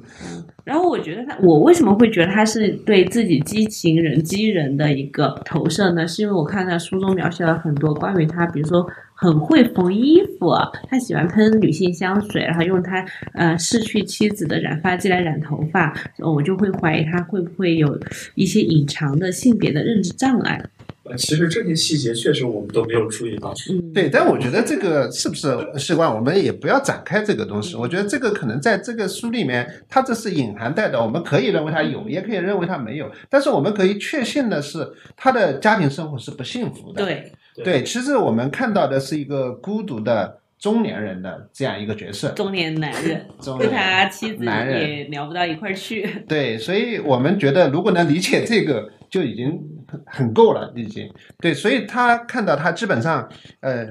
[0.64, 6.06] 然后我觉得他，我为什么会觉得他是对自己激情人、激人的一个投射呢？
[6.06, 10.54] 是因为我看到书中描写了很多关于他，比如说很会缝衣服，
[10.88, 17.98] 他喜欢喷女性香水，然后用他呃逝去妻子的染发剂来染头发，我就会怀疑他会不会有
[18.34, 20.62] 一些隐藏的性别的认知障碍。
[21.10, 23.52] 呃其实这些细节确实我们都没有注意到。
[23.70, 27.74] 嗯，对，但我觉得这个是不是习惯，我们也不要展开这个东西。
[27.76, 33.10] 我觉得这个可能在这个书里面，它这是隐含带的，我们可以认为它有，也可以认为它没有。
[33.28, 37.04] 但是我们可以确信的是，他的家庭生活是不幸福的。
[37.04, 37.32] 对，
[37.64, 42.28] 对，其实我们看到的是一个孤独的中年人的这样一个角色。
[42.30, 46.08] 中年男人中跟他妻子男人也聊不到一块儿去。
[46.28, 49.60] 对，所以我们觉得如果能理解这个，就已经
[49.90, 51.10] 很很够了，已经。
[51.38, 53.28] 对，所以他看到他基本上，
[53.60, 53.86] 呃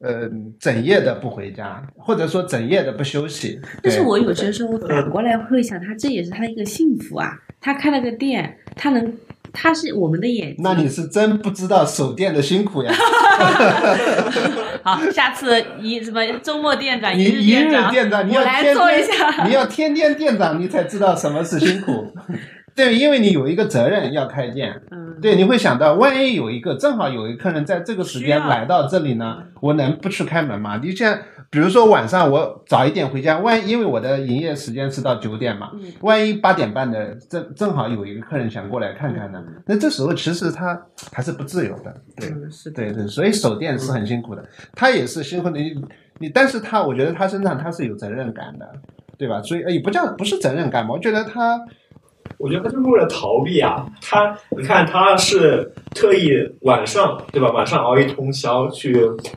[0.00, 3.60] 呃，整夜的不回家，或者说整夜的不休息。
[3.82, 7.36] 但是我有些时候反过来会想，他这也是他的一个幸福啊。
[7.60, 9.12] 他开了个店，他能，
[9.52, 10.56] 他是我们的眼睛。
[10.60, 12.90] 那你是真不知道守店的辛苦呀！
[14.82, 19.44] 好，下次一什么周末店长，你日一日长，店长，你我来做一天，下。
[19.46, 22.06] 你要天天店长，你才知道什么是辛苦。
[22.84, 30.80] 对，因为你有一个责任要开店，嗯，对，你会想到，万一有一个正好有一个客人在这个时间来到这里呢，我能不去开门吗？
[30.82, 31.18] 你像
[31.50, 40.80] 比如说晚上我早一点回家，万一因为我的营业时间是到九点嘛，嗯万一八点半的正正好有一个客人想过来看看呢，那这时候其实他
[41.12, 42.30] 还是不自由的，对。
[42.30, 44.42] 嗯，是的，对对，所以守店是很辛苦的，
[44.74, 45.60] 他也是辛苦的。
[45.60, 45.74] 你
[46.18, 48.66] 你，但是他我觉得他身上他是有责任感的，
[49.18, 49.42] 对吧？
[49.42, 51.60] 所以呃也不叫不是责任感吧，我觉得他
[52.38, 53.86] 我觉得他就是为了逃避啊。
[54.00, 56.30] 他，你看他是特意
[56.62, 57.50] 晚上对吧？
[57.52, 58.94] 晚上熬一通宵去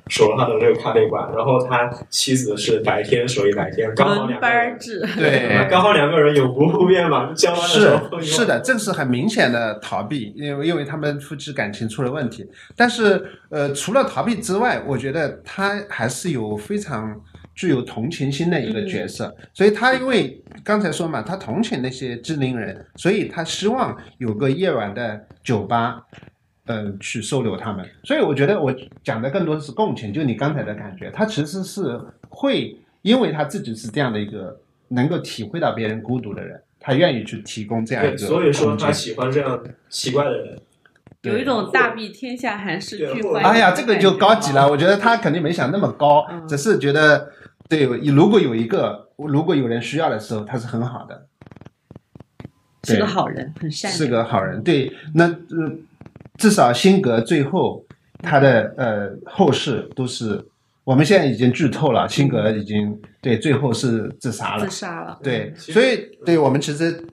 [0.08, 4.40] 守了他的这个咖啡馆，然后他妻子是白天守一白天，刚好两个人。
[4.40, 12.46] 班制，对刚好两个人永不覆面嘛，就交完的时是候是的，这是很明显的逃避，因为因为他们夫妻感情出了问题。
[12.76, 17.20] 但是呃，除了逃避之外，我觉得他还是有非常
[17.56, 19.36] 具有同情心的一个角色。
[19.54, 26.06] 所以他因为刚才说嘛，他同情那些知龄人，所以他希望有个夜晚的酒吧。
[26.66, 28.74] 嗯，去收留他们，所以我觉得我
[29.04, 32.00] 讲的更多的是共情，就你刚才的感觉，他其实是
[32.30, 40.58] 会，因为他自己是这样的一个能够体会到别人孤独的人，他愿意去提供这样一对，个所以说他喜欢这样奇怪的人。
[41.24, 43.44] 有一种大庇天下寒士俱欢。
[43.44, 44.70] 哎呀，这个就高级了。
[44.70, 47.30] 我觉得他肯定没想那么高，嗯只是觉得，
[47.70, 51.28] 对，如果有一个，如果有人需要的时候，他是很好的，
[52.84, 53.98] 是个好人，很善良。
[53.98, 54.62] 是个好人。
[54.64, 55.72] 对，那呃，
[56.38, 57.86] 至少辛格最后
[58.22, 60.46] 他的呃后事都是，
[60.84, 64.70] 我们现在已经剧透了，辛格已经对最后是自杀了自。
[64.76, 65.18] 杀了。
[65.24, 67.08] 对，所以对我们其实嗯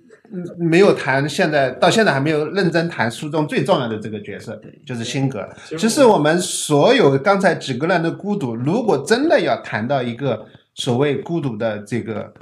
[0.58, 5.48] 没有谈，现在到现在还没有认真谈书中最重要的这个角色，就是辛格。
[5.76, 12.32] 其实我们所有刚才几个人的孤独，如果真的要谈到一个所谓孤独的这个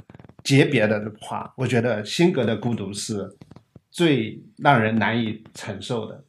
[0.43, 3.27] 级别的话，我觉得辛格的孤独是
[3.91, 6.23] 最让人难以承受的。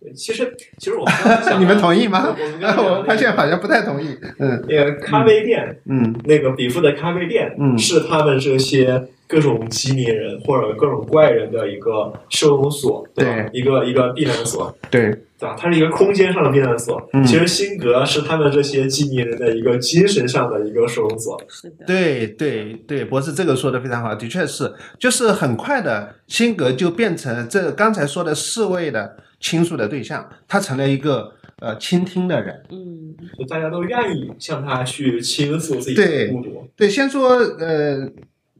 [0.00, 1.06] 对，其实其实我
[1.58, 4.16] 你们同意吗我我们刚刚 我发现好像不太同意。
[4.38, 13.48] 嗯那个咖啡店，嗯那个比夫的咖啡店，嗯是他们这些各种机灵人或者各种怪人的一个收容所，对吧？
[13.50, 15.56] 一个一个避难所，对，对吧？
[15.58, 17.00] 它是一个空间上的避难所。
[17.14, 21.40] 嗯其实辛格是他们这些机灵人的一个精神上的一个收容所。
[21.48, 21.86] 是的。
[21.86, 32.62] 对对对，博士这个说的非常好，的确是，就是很快的，辛格就变成这刚才说的四位的倾诉的对象，他成了一个呃倾听的人。
[32.70, 36.68] 嗯，就大家都愿意向他去倾诉自己的孤独。
[36.76, 38.06] 对，先说呃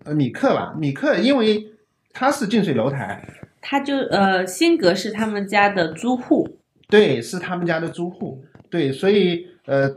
[0.05, 1.67] 呃米克吧，米克因为
[2.13, 3.23] 他是近水楼台，
[3.61, 6.59] 他就呃，辛格是他们家的租户。
[6.89, 9.91] 对，是他们家的租户，对，所以呃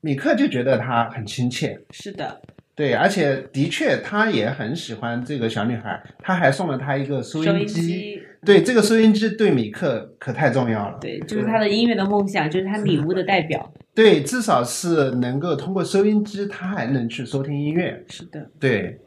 [0.00, 2.40] 米克就觉得他很亲切，是的，
[2.74, 7.66] 对，而且的确他也很喜欢这个小女孩，他还送了她一个收收音。
[7.66, 10.96] 机，对，这个收音机对米克可太重要了。
[10.98, 13.72] 对，就是他的音乐的梦想，就是他礼物的代表。
[13.94, 18.04] 对，至少是能够通过收音机，他还能去收听音乐。
[18.08, 18.98] 是的，对。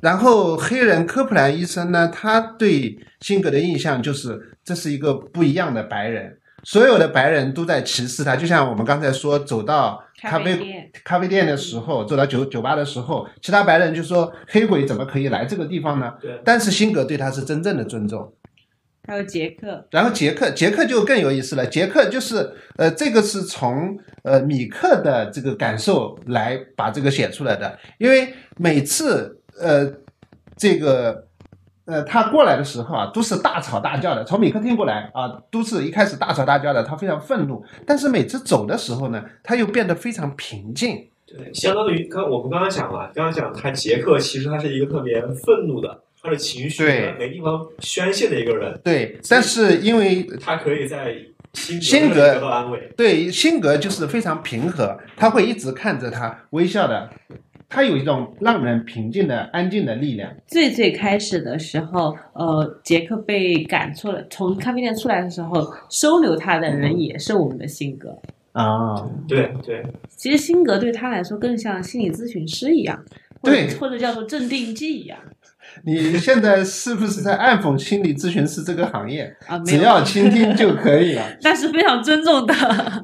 [0.00, 8.36] 然后黑人科普兰医生呢，他对辛格的印象就是这是一个不一样的白人，所有的白人都在歧视他。
[8.36, 16.12] 就像我们刚才说，走到咖咖啡咖啡店的时候，走到酒酒吧的时候，其他白人就说黑鬼怎么可以来这个地方呢？
[16.20, 18.32] 对，但是辛格对他是真正的尊重。
[19.06, 21.64] 还有杰克，然后杰克，杰克就更有意思了。
[21.66, 27.78] 杰克就是，呃，这个是从呃米克的这个感受来把这个写出来的。
[27.98, 29.88] 因为每次呃
[30.56, 31.26] 这个
[31.84, 34.24] 呃他过来的时候啊，都是大吵大叫的。
[34.24, 37.64] 从米克听过来啊，都是一开始大吵大叫的，他非常愤怒。
[37.86, 41.08] 但是每次走的时候呢，他又变得非常平静。
[41.26, 47.14] 对，相当于刚我们刚刚讲了，刚刚讲他杰克其实他是一个特别愤怒的，他的情绪对。
[47.18, 51.16] 没地方宣泄的一个人，对，但是因为他可以在
[51.54, 52.92] 辛辛格得到安慰。
[52.96, 57.08] 对性格就是非常平和，他会一直看着他微笑的，
[57.68, 60.30] 他有一种让人平静的、安静的力量。
[60.48, 68.18] 最最开始的时候，呃，杰克被赶出来，从咖啡店出来的时候，收留他的人也是我们的辛格。
[68.52, 68.94] 啊，
[69.28, 69.82] 对对，
[70.16, 73.02] 其实辛格对他来说更像心理咨询师一样，
[73.42, 73.74] 或者对。
[73.76, 75.18] 或者叫做镇定剂一样
[75.84, 79.36] 你现在是不是在暗讽心理咨询师这个行业？
[79.46, 81.22] 啊，只，要倾听就可以了。
[81.42, 82.54] 但是非常尊重的。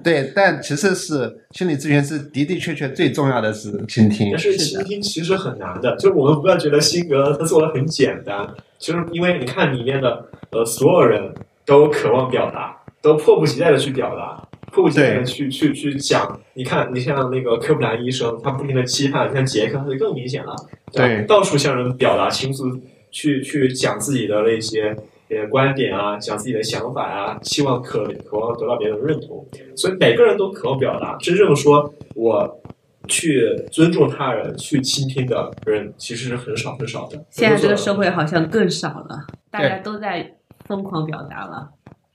[0.02, 4.38] 对，但其实是心理咨询师的的确确最重要的是倾听但。
[4.38, 8.48] 是倾听其实很难的，就是我们不要觉得辛格他做的很简单，
[8.78, 11.32] 其实因为你看里面的呃所有人
[11.64, 16.40] 都渴望表达，都迫不及待的去表达，迫不及待的去去去讲。
[16.54, 20.56] 你看，你像那个科普兰医生，他不停的期盼，像杰克他就更明显了，
[20.92, 22.64] 对到处向人表达倾诉，
[23.10, 24.96] 去去讲自己的那些。
[25.34, 31.16] 呃，观点啊，讲自己的想法啊，希望渴渴望得到别人的认同，所以每个人都渴望表达。
[31.16, 32.60] 真正说我
[33.08, 37.24] 去尊重他人、去倾听的人，其实是很少很少的。
[37.30, 40.34] 现在这个社会好像更少了，大家都在
[40.66, 41.70] 疯狂表达了。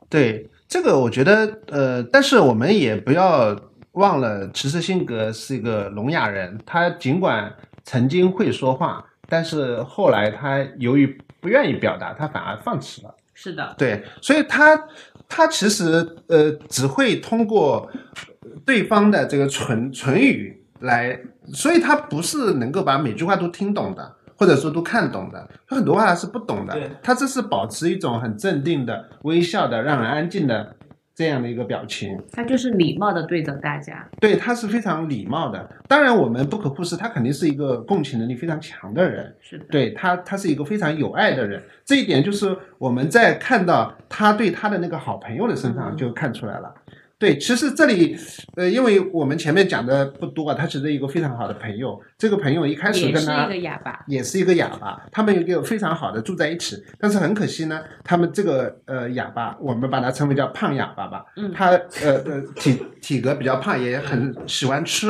[0.07, 3.57] 对这个，我觉得呃，但是我们也不要
[3.93, 7.53] 忘了，其实辛格是一个聋哑人，他尽管
[7.83, 13.15] 曾经会说话，但是后来他由于不愿意表达，他反而放弃了。
[13.33, 14.87] 是的，对，所以他
[15.29, 17.89] 他其实呃只会通过
[18.65, 21.17] 对方的这个唇唇语来，
[21.53, 26.89] 所以他不是能够把每句话都听懂的，或者说都看懂的，他很多话是不懂的对。
[27.01, 30.75] 他这是保持一种很镇定的、微笑的、让人安静的
[31.15, 32.15] 这样的一个表情。
[32.31, 34.07] 他就是礼貌的对着大家。
[34.19, 35.67] 对，他是非常礼貌的。
[35.87, 39.35] 当然，我们不可忽视，他肯定是一个共情能力非常强的人。
[39.41, 46.71] 是的，对他，他是一个非常有爱的人，这一点就是我们在看到他对他的那个好朋友的身上就看出来了。
[47.19, 48.15] 对，其实这里，
[48.55, 54.03] 呃，因为我们前面讲的不多啊，他其实一个非常好的朋友，这个朋友一开始也是跟他一个哑巴。
[54.05, 65.07] 也是一个哑巴，他们有一个非常好的住在一起，但是很可惜呢，他们这个呃哑巴，我们把它称为叫胖哑巴吧，嗯他呃呃体体格比较胖，也很喜欢吃。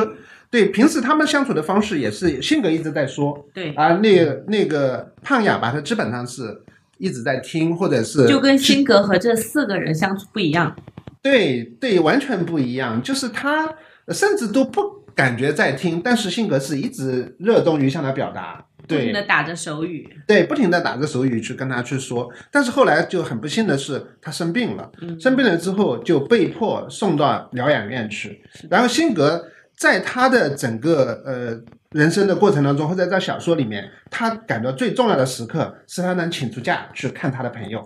[0.50, 6.58] 对，平时他们相处的方式也是性格一直在说，对，而那个那个胖哑巴他基本上是
[6.96, 10.74] 一直在听，或者是就跟辛格和这四个人相处不一样。
[11.22, 13.74] 对对完全不一样，就是他
[14.08, 14.82] 甚至都不
[15.14, 20.08] 感觉在听，但是性格是一直热衷于向他表达，不停对的打着手语。
[20.26, 29.44] 对，不停的打着手语去跟他去说，但是后来就很不幸的是他生病了，嗯，生病了之后就被迫送到疗养院去，然后辛格
[29.76, 31.60] 在他的整个呃。
[31.92, 37.80] 人生的过程当中，或者在小说里面，他感到最重要的时刻是他能请出假去看他的朋友。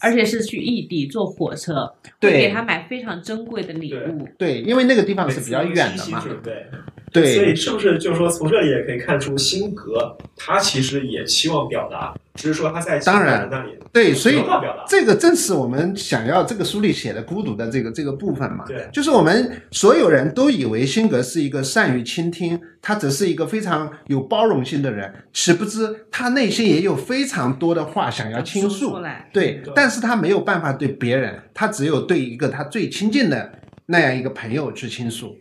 [0.00, 4.28] 而且是去异地坐火车，对会给他买非常珍贵的礼物。
[4.38, 5.96] 对，因为那个地方是比较远的嘛。
[5.96, 6.66] 细心准备
[7.12, 14.42] 对，所以是不是就是说从这里也可以看出，辛格他其实也期望表达，只是说他在当然那里对，所以。
[14.88, 18.64] 这个正是我们想要这个书里写的孤独的这个这个部分嘛。
[18.66, 28.98] 对就是我们所有人都以为辛格是一个善于倾听，他只是一个非常有包容性的人，岂不知他内心也有非常多的话想要倾诉出。
[28.98, 33.52] 来，对对，但是他没有办法对别人，他只有对一个他最亲近的
[33.86, 35.36] 那样一个朋友去倾诉。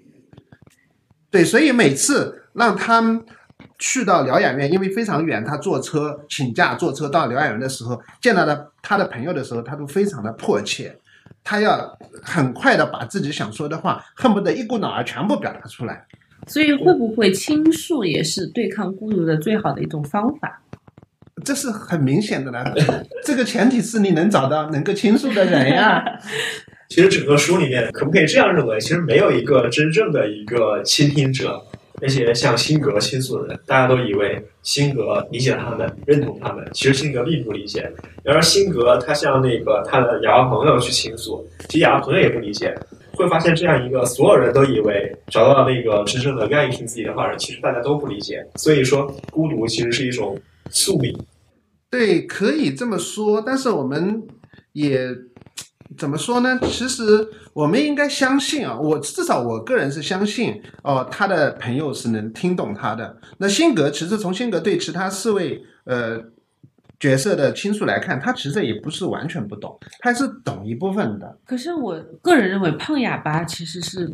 [1.32, 3.24] 对，所以每次让他们
[3.80, 10.96] 去到疗养院，因为非常远，他坐车请假坐车到疗养院的时候，见到的他的朋友的时候，他都非常的迫切，
[11.44, 16.06] 他要很快的把自己想说的话，恨不得一股脑儿全部表达出来。
[16.48, 20.62] 所以会不会倾诉也是对抗孤独的最好的一种方法？
[21.46, 22.64] 这是很明显的呢，
[23.24, 26.04] 这个前提是你能找到能够倾诉的人呀。
[26.92, 28.78] 其实整个书里面，可不可以这样认为？
[28.82, 31.64] 其实没有一个真正的一个倾听者。
[32.02, 36.68] 那些向辛格倾诉的人，大家都以为辛格理解他们，认同他们。
[36.74, 37.90] 其实辛格并不理解。
[38.24, 42.76] 然而辛格他向那个他的哑巴朋友去倾诉，其实哑巴朋友也不理解。
[43.14, 48.46] 会发现这样一个所有人都以为找到了那个真正的愿意听自己的话的人，其实大家都不理解。
[48.56, 50.38] 所以说，孤独其实是一种
[50.70, 51.18] 宿命。
[51.90, 54.24] 对，可以这么说，但是我们
[54.74, 55.08] 也
[56.02, 56.58] 怎么说呢？
[56.64, 57.04] 其实
[57.54, 63.16] 我们应该相信啊，我至少我个人是相信哦，他的朋友是能听懂他的。
[63.38, 66.20] 那辛格其实从辛格对其他四位呃
[67.00, 71.38] 角色的倾诉来看，他其实也不是完全不懂，他是懂一部分的。
[71.46, 74.12] 可是我个人认为，胖哑巴其实是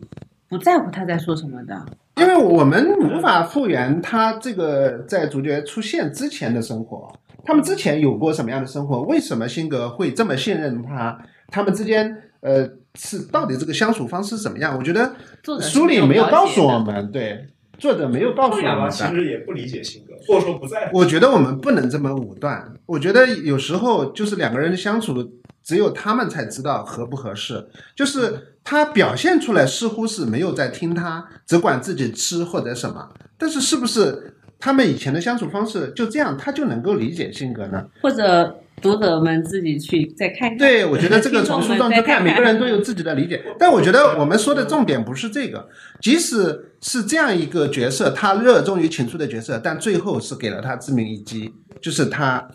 [0.49, 1.85] 不在乎他在说什么的。
[2.17, 7.09] 因为我们无法复原他这个在主角出现之前的生活，
[7.45, 9.03] 他们之前有过什么样的生活？
[9.03, 11.17] 为什么辛格会这么信任他？
[11.47, 14.77] 他们之间呃是到底这个相处方式怎么样？
[14.77, 15.13] 我觉得
[15.61, 18.89] 书里没有告诉我们，对作者没有告诉我们。
[18.89, 20.97] 其实也不理解性格，或者说不在乎。
[20.97, 22.73] 我觉得我们不能这么武断。
[22.85, 25.31] 我觉得有时候就是两个人的相处，
[25.63, 27.67] 只有他们才知道合不合适。
[27.95, 37.85] 就是他表现出来似乎是没有在听他，只管自己吃或者什么，但是是不是他们以前的相处方式就这样，他就能够理解性格呢？
[38.01, 40.57] 或者读者们自己去再看看。
[40.57, 43.43] 对，我觉得这个从书中去看，每个人都有自己的理解。
[43.57, 45.67] 但我觉得我们说的重点不是这个，
[45.99, 51.51] 即使是这样一个角色，他热衷于倾诉的角色，但最后是给了他致命一击，
[51.81, 52.47] 就是他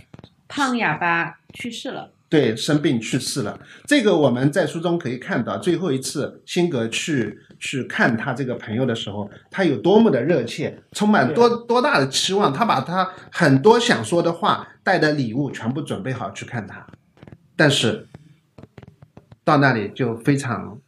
[0.49, 2.11] 胖哑巴去世了。
[2.29, 3.61] 对生病去世了。
[3.87, 12.51] 这个我们在书中可以看到，最后一次辛格去去看他这个朋友的时候，他有多么的热切，充满多多大的期望。
[12.51, 16.87] 他把他很多想说的话带的礼物全部准备好去看他，
[17.57, 18.07] 但是
[19.45, 20.79] 到那里就非常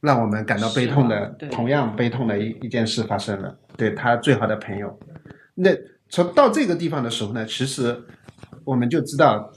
[0.00, 3.58] 让我们感到悲痛的同样悲痛的一一件事发生了。
[3.76, 4.98] 对他最好的朋友，
[5.54, 5.70] 那
[6.08, 8.04] 从到这个地方的时候呢，其实
[8.64, 9.50] 我们就知道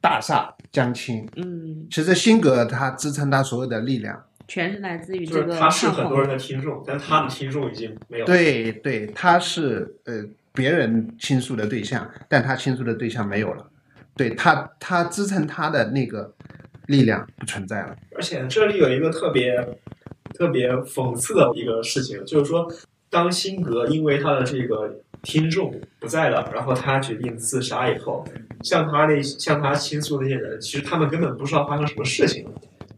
[0.00, 1.26] 大厦将倾。
[1.36, 8.26] 嗯，其实辛格他支撑他所有的力量，全是来自于这个他是很多人的听众，但他的听众已经没有。
[8.26, 10.24] 对对，他是呃
[10.54, 13.66] 别人倾诉的对象，但他倾诉的对象没有了，
[14.16, 16.32] 对他他支撑他的那个
[16.86, 17.96] 力量不存在了。
[18.16, 19.56] 而且这里有一个特别
[20.32, 22.72] 特别讽刺的一个事情，就是说，
[23.10, 28.24] 当辛格因为他的这个听众不在了，然后他决定自杀以后，
[28.62, 32.46] 向他那向他倾诉那些人，其实他们根本不知道发生什么事情，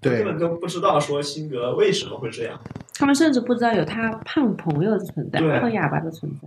[0.02, 2.60] 对根本都不知道说辛格为什么会这样，
[2.92, 6.46] 他们甚至不知道有他胖朋友的存在，对胖哑巴的存在。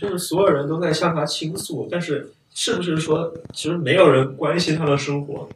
[0.00, 5.48] 就是所有人都在向他倾诉，但是是不是说其实没有人关心他的生活？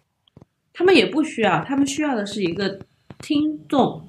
[0.72, 2.78] 他们也不需要，他们需要的是一个
[3.18, 4.02] 听众。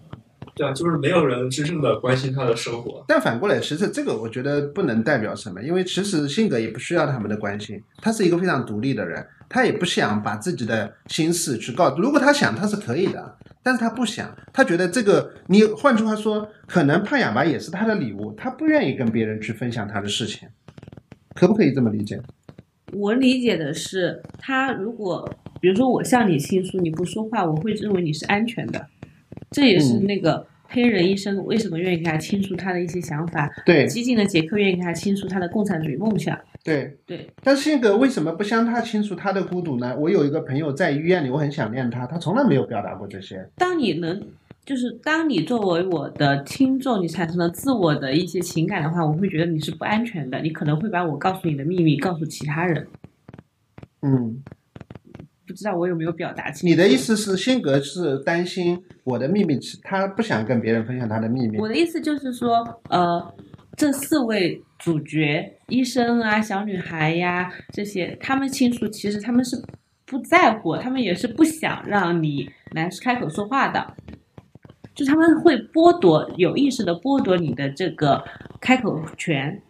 [0.55, 3.03] 对啊，就是没有人真正的关心他的生活。
[3.09, 11.93] 但反过来，其实这个我觉得不能代表什么，因为其实性格也不需要他们的关心，他是一个非常独立的人，他也不想把自己的心事去告。
[11.97, 20.47] 如果他想，他是可以的，但是他不想，他觉得这个你换句话说，可能胖哑巴也是他的礼物，他不愿意跟别人去分享他的事情，
[21.33, 22.21] 可不可以这么理解？
[22.93, 25.27] 我理解的是，他如果
[25.59, 28.85] 比如说我向你倾诉，你不说话，我会认为你是安全的。
[29.49, 36.37] 这也是嗯那个黑人医生为什么愿意给他倾诉他的一些想法，对激进的杰克愿意给他倾诉他的共产主义梦想。
[36.63, 36.97] 对。
[37.05, 39.95] 对，但是那个为什么不向他倾诉他的孤独呢？
[39.99, 43.47] 我有一个朋友在医院里，我很想念他，他从来没有表达过这些。
[43.55, 44.19] 当你能，
[44.65, 52.87] 就是当你作为我的听众，你产生了自我的一些情感的话，我会觉得你是不安全的，你可能会把我告诉你的秘密告诉其他人。
[54.01, 54.43] 嗯，
[55.47, 56.67] 不知道我有没有表达清楚？
[56.67, 56.97] 你的意？
[56.97, 61.67] 思是辛格是担心我的秘密，他不想跟别人分享他的秘密我。
[61.67, 63.33] 的意思就是说，呃，
[63.75, 69.61] 这四位主角，医生啊、小女孩呀这些，他们倾诉，其实他们是
[70.05, 73.93] 不在乎，他们也是不想让你来开口说话的，
[74.95, 78.23] 就他们会剥夺，有意识的剥夺你的这个
[78.59, 79.61] 开口权，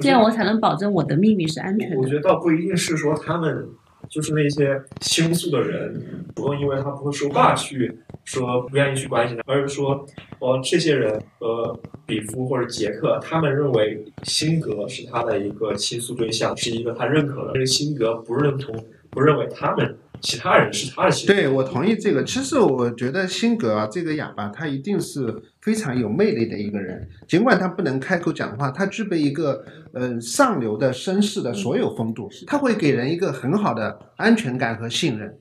[0.00, 1.96] 这样我才能保证我的秘密是安全的。
[1.96, 3.66] 我觉得倒不一定是说他们
[4.12, 10.06] 就是那些倾诉的人不用因为他不会说话去说不愿意去关心他，而是说
[10.38, 21.32] 哦这些人和比夫或者杰克他们认为辛格是他的一个倾诉对象，是一个他认可的，这个辛格不认同，不认为他们其他人是他的倾诉。
[21.32, 22.22] 对，我同意这个。
[22.24, 27.08] 其实我觉得辛格啊，这个哑巴，他一定是非常有魅力的一个人。
[27.26, 35.36] 尽管他不能开口讲话，他具备一个呃上流的绅士的所有风度，他会给人一个很好的安全感和信任。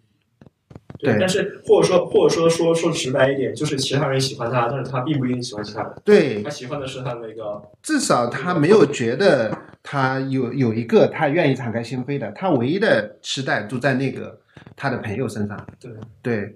[1.01, 14.39] 对但是或者说或者说说说直白一点，就是其他人喜欢他，但是他并不一定喜欢其他人，对他，喜欢的是他那个至少他没有觉得他有有一个他愿意敞开心扉的，他唯一的期待都在那个
[14.75, 15.67] 他的朋友身上。
[15.79, 15.91] 对
[16.21, 16.55] 对，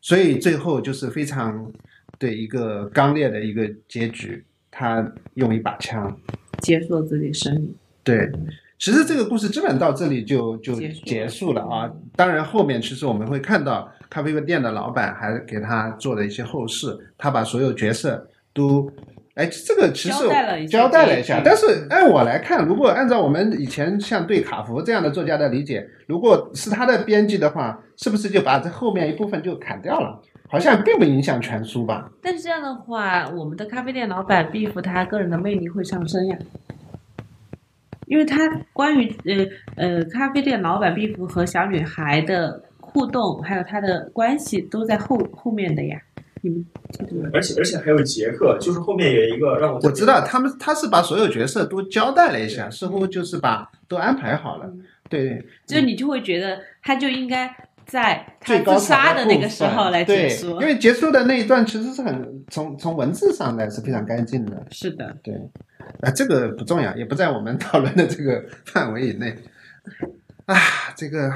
[0.00, 1.72] 所以最后就是非常
[2.18, 6.16] 对一个刚烈的一个结局，他用一把枪。
[6.60, 7.74] 结束了自己生命。
[8.04, 8.30] 对，
[8.80, 10.74] 其实这个故事基本到这里就就
[11.04, 11.88] 结束了啊。
[12.16, 18.90] 当然后面其实我们会看到咖啡店的老板还给他做了一些后事，他把所有角色都。
[19.34, 20.18] 哎，这个其实
[20.68, 30.20] 交代了一下但是按我来看，如果按照我们以前像对卡夫这样的作家的理解，如果是他的编辑的话，是不是就把这后面一部分就砍掉了？
[30.48, 32.10] 好像并不影响全书吧？
[32.20, 36.36] 但是这样的话，我们的咖啡店老板 Beef 他个人的魅力会上升呀，
[38.10, 38.36] 因为他
[38.72, 39.46] 关于呃
[39.76, 45.96] 呃咖啡店老板 Beef 和小女孩的互动，还有他的关系都在后后面的呀。
[47.32, 54.68] 而且而且还有杰克，就是后面有一个让我我知道他们他是把所有角色都交代了一下，似乎就是把都安排好了。
[55.08, 57.48] 对，就是你就会觉得他就应该
[57.90, 60.58] 在他自杀的那个时候来结，束因。
[60.58, 64.64] 为结束的那一段其实是很从从文字上来是非常干净的。
[64.70, 65.34] 是的，对，
[66.00, 69.36] 啊，这个不重要，也不在我们讨论的这个范围以内。
[70.46, 70.56] 啊，
[70.94, 71.32] 这个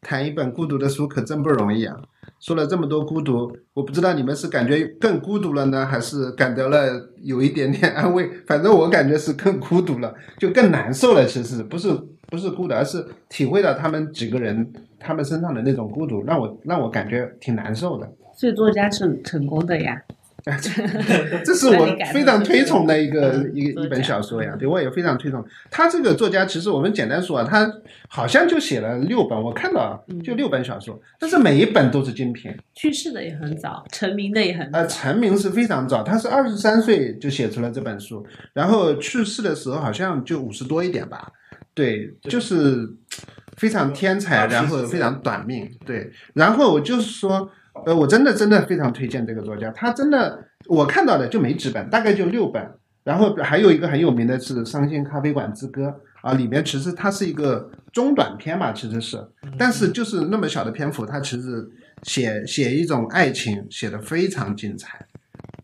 [0.00, 1.96] 谈一本孤独的书可真不容易啊！
[2.40, 8.28] 说了这么多孤独，我不知道你们是感觉更孤独了呢，还是感得了有一点点安慰？
[8.46, 11.24] 反正我感觉是更孤独了，就更难受了。
[11.24, 11.88] 其实不是
[12.28, 18.08] 不是孤独，而是体会到他们几个人他们身上的那种孤独，让我让我感觉挺难受的。
[18.36, 20.00] 所以作家是成功的呀。
[21.44, 25.44] 这是我非常推崇的一个 一个一本小说呀，对我也非常推崇。
[25.70, 27.70] 他这个作家其实我们简单说啊，他
[28.08, 32.50] 好像就写了六本，我看到就六本小说，但是每一本都是精品。
[32.72, 34.78] 去世的也很早，成名的也很早。
[34.78, 38.24] 呃，成名是非常早，他是二十三岁就写出了这本书，
[38.54, 41.30] 然后去世的时候好像就五十多一点吧。
[41.78, 42.92] 对，就是
[43.56, 45.70] 非常天才，然后非常短命。
[45.86, 47.48] 对，然后我就是说，
[47.86, 52.68] 呃，我真的真的非常推荐这个作家，他真的我看到的就没几本，大概就六本。
[53.04, 55.86] 然后还有一个很有名的是《伤心咖啡馆之歌》
[56.28, 59.16] 啊，里面其实它是一个中短篇吧，其实是，
[59.56, 61.64] 但是就是那么小的篇幅，它其实
[62.02, 65.06] 写写一种爱情写的非常精彩。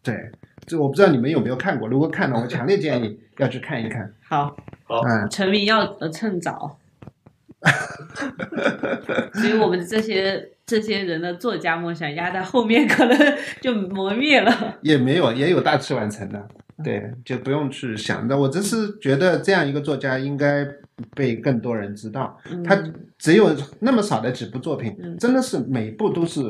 [0.01, 0.31] 对，
[0.65, 4.15] 这我不知道你们有没有看过，如果看了，我强烈建议 要去看一看。
[4.27, 6.78] 好，好嗯，成名要呃趁早。
[9.32, 13.18] 所以我们这些这些人的作家梦想压在后面，可能
[13.62, 14.78] 就磨灭了。
[14.82, 16.47] 也没有，也有大器晚成的，
[16.85, 18.39] 对，就不用去想的。
[18.39, 20.66] 我只是觉得这样一个作家应该
[21.14, 22.39] 被更多人知道。
[22.62, 26.43] 他嗯只有那么少的几部作品，嗯真的是每部都是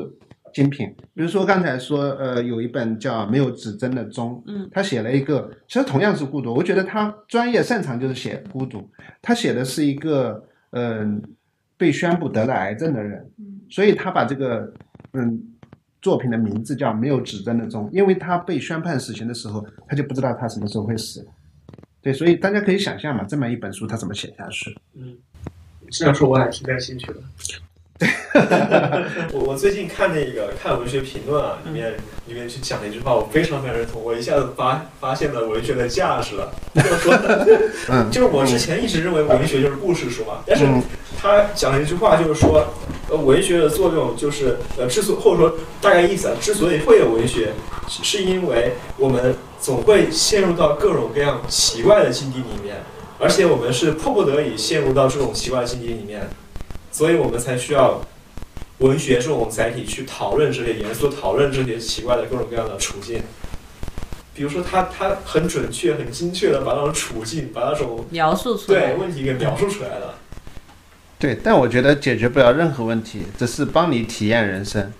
[0.55, 0.87] 精品。
[1.13, 8.89] 比如说刚才说，呃，有一本叫《没有指针的钟》，嗯他写了一个，其实同样是孤独，我觉得他专业擅长就是写孤独。
[9.21, 11.21] 他写的是一个，嗯、
[11.77, 14.73] 被宣布得了癌症的人，嗯所以他把这个，
[15.13, 15.51] 嗯。
[16.01, 21.27] 作品的名字叫《没有指针的钟》，因为他被宣判死刑的时候，他就不知道他什么时候会死。
[21.99, 24.77] 对，所以大家可以想象嘛，这么一本书他怎么写下去？
[24.93, 25.17] 嗯，
[25.89, 27.15] 这样说我还挺感兴趣的。
[29.31, 31.93] 我我最近看那个看文学评论啊，里面
[32.27, 36.51] 里面去讲了一句话，我非常非常认同，我一下子发发现了文学的价值了。
[36.75, 37.13] 就是说，
[37.87, 40.83] 嗯， 就是我之前一直认为文学就是故事书嘛，但是嗯
[41.17, 42.67] 他讲了一句话，就是说，
[43.09, 47.53] 呃，文学的作用就是，呃，之所或者说大概意思啊，之所以会有文学，
[47.87, 52.75] 是是因为我们总会陷入到各种各样奇怪的境地里面，
[53.17, 56.29] 而且我们是迫不得已陷入到这种奇怪的境地里面，
[56.95, 57.99] 所以我们才需要
[58.77, 63.21] 文学这种载体去讨论这些严肃讨论这些奇怪的各种各样的处境。
[64.33, 68.95] 比如说他，他很准确、很精确的把那种处境、把那种描述出来对。
[68.95, 70.17] 问题给描述出来了。
[71.19, 74.93] 对，但我觉得解决不了任何问题，只是帮你体验人生。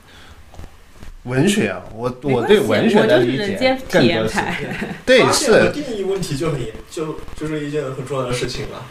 [1.24, 4.40] 文学啊，我我对文学的理解更多是。
[5.06, 8.86] 对是，定义问题就很严，就就是一件很重要的事情了。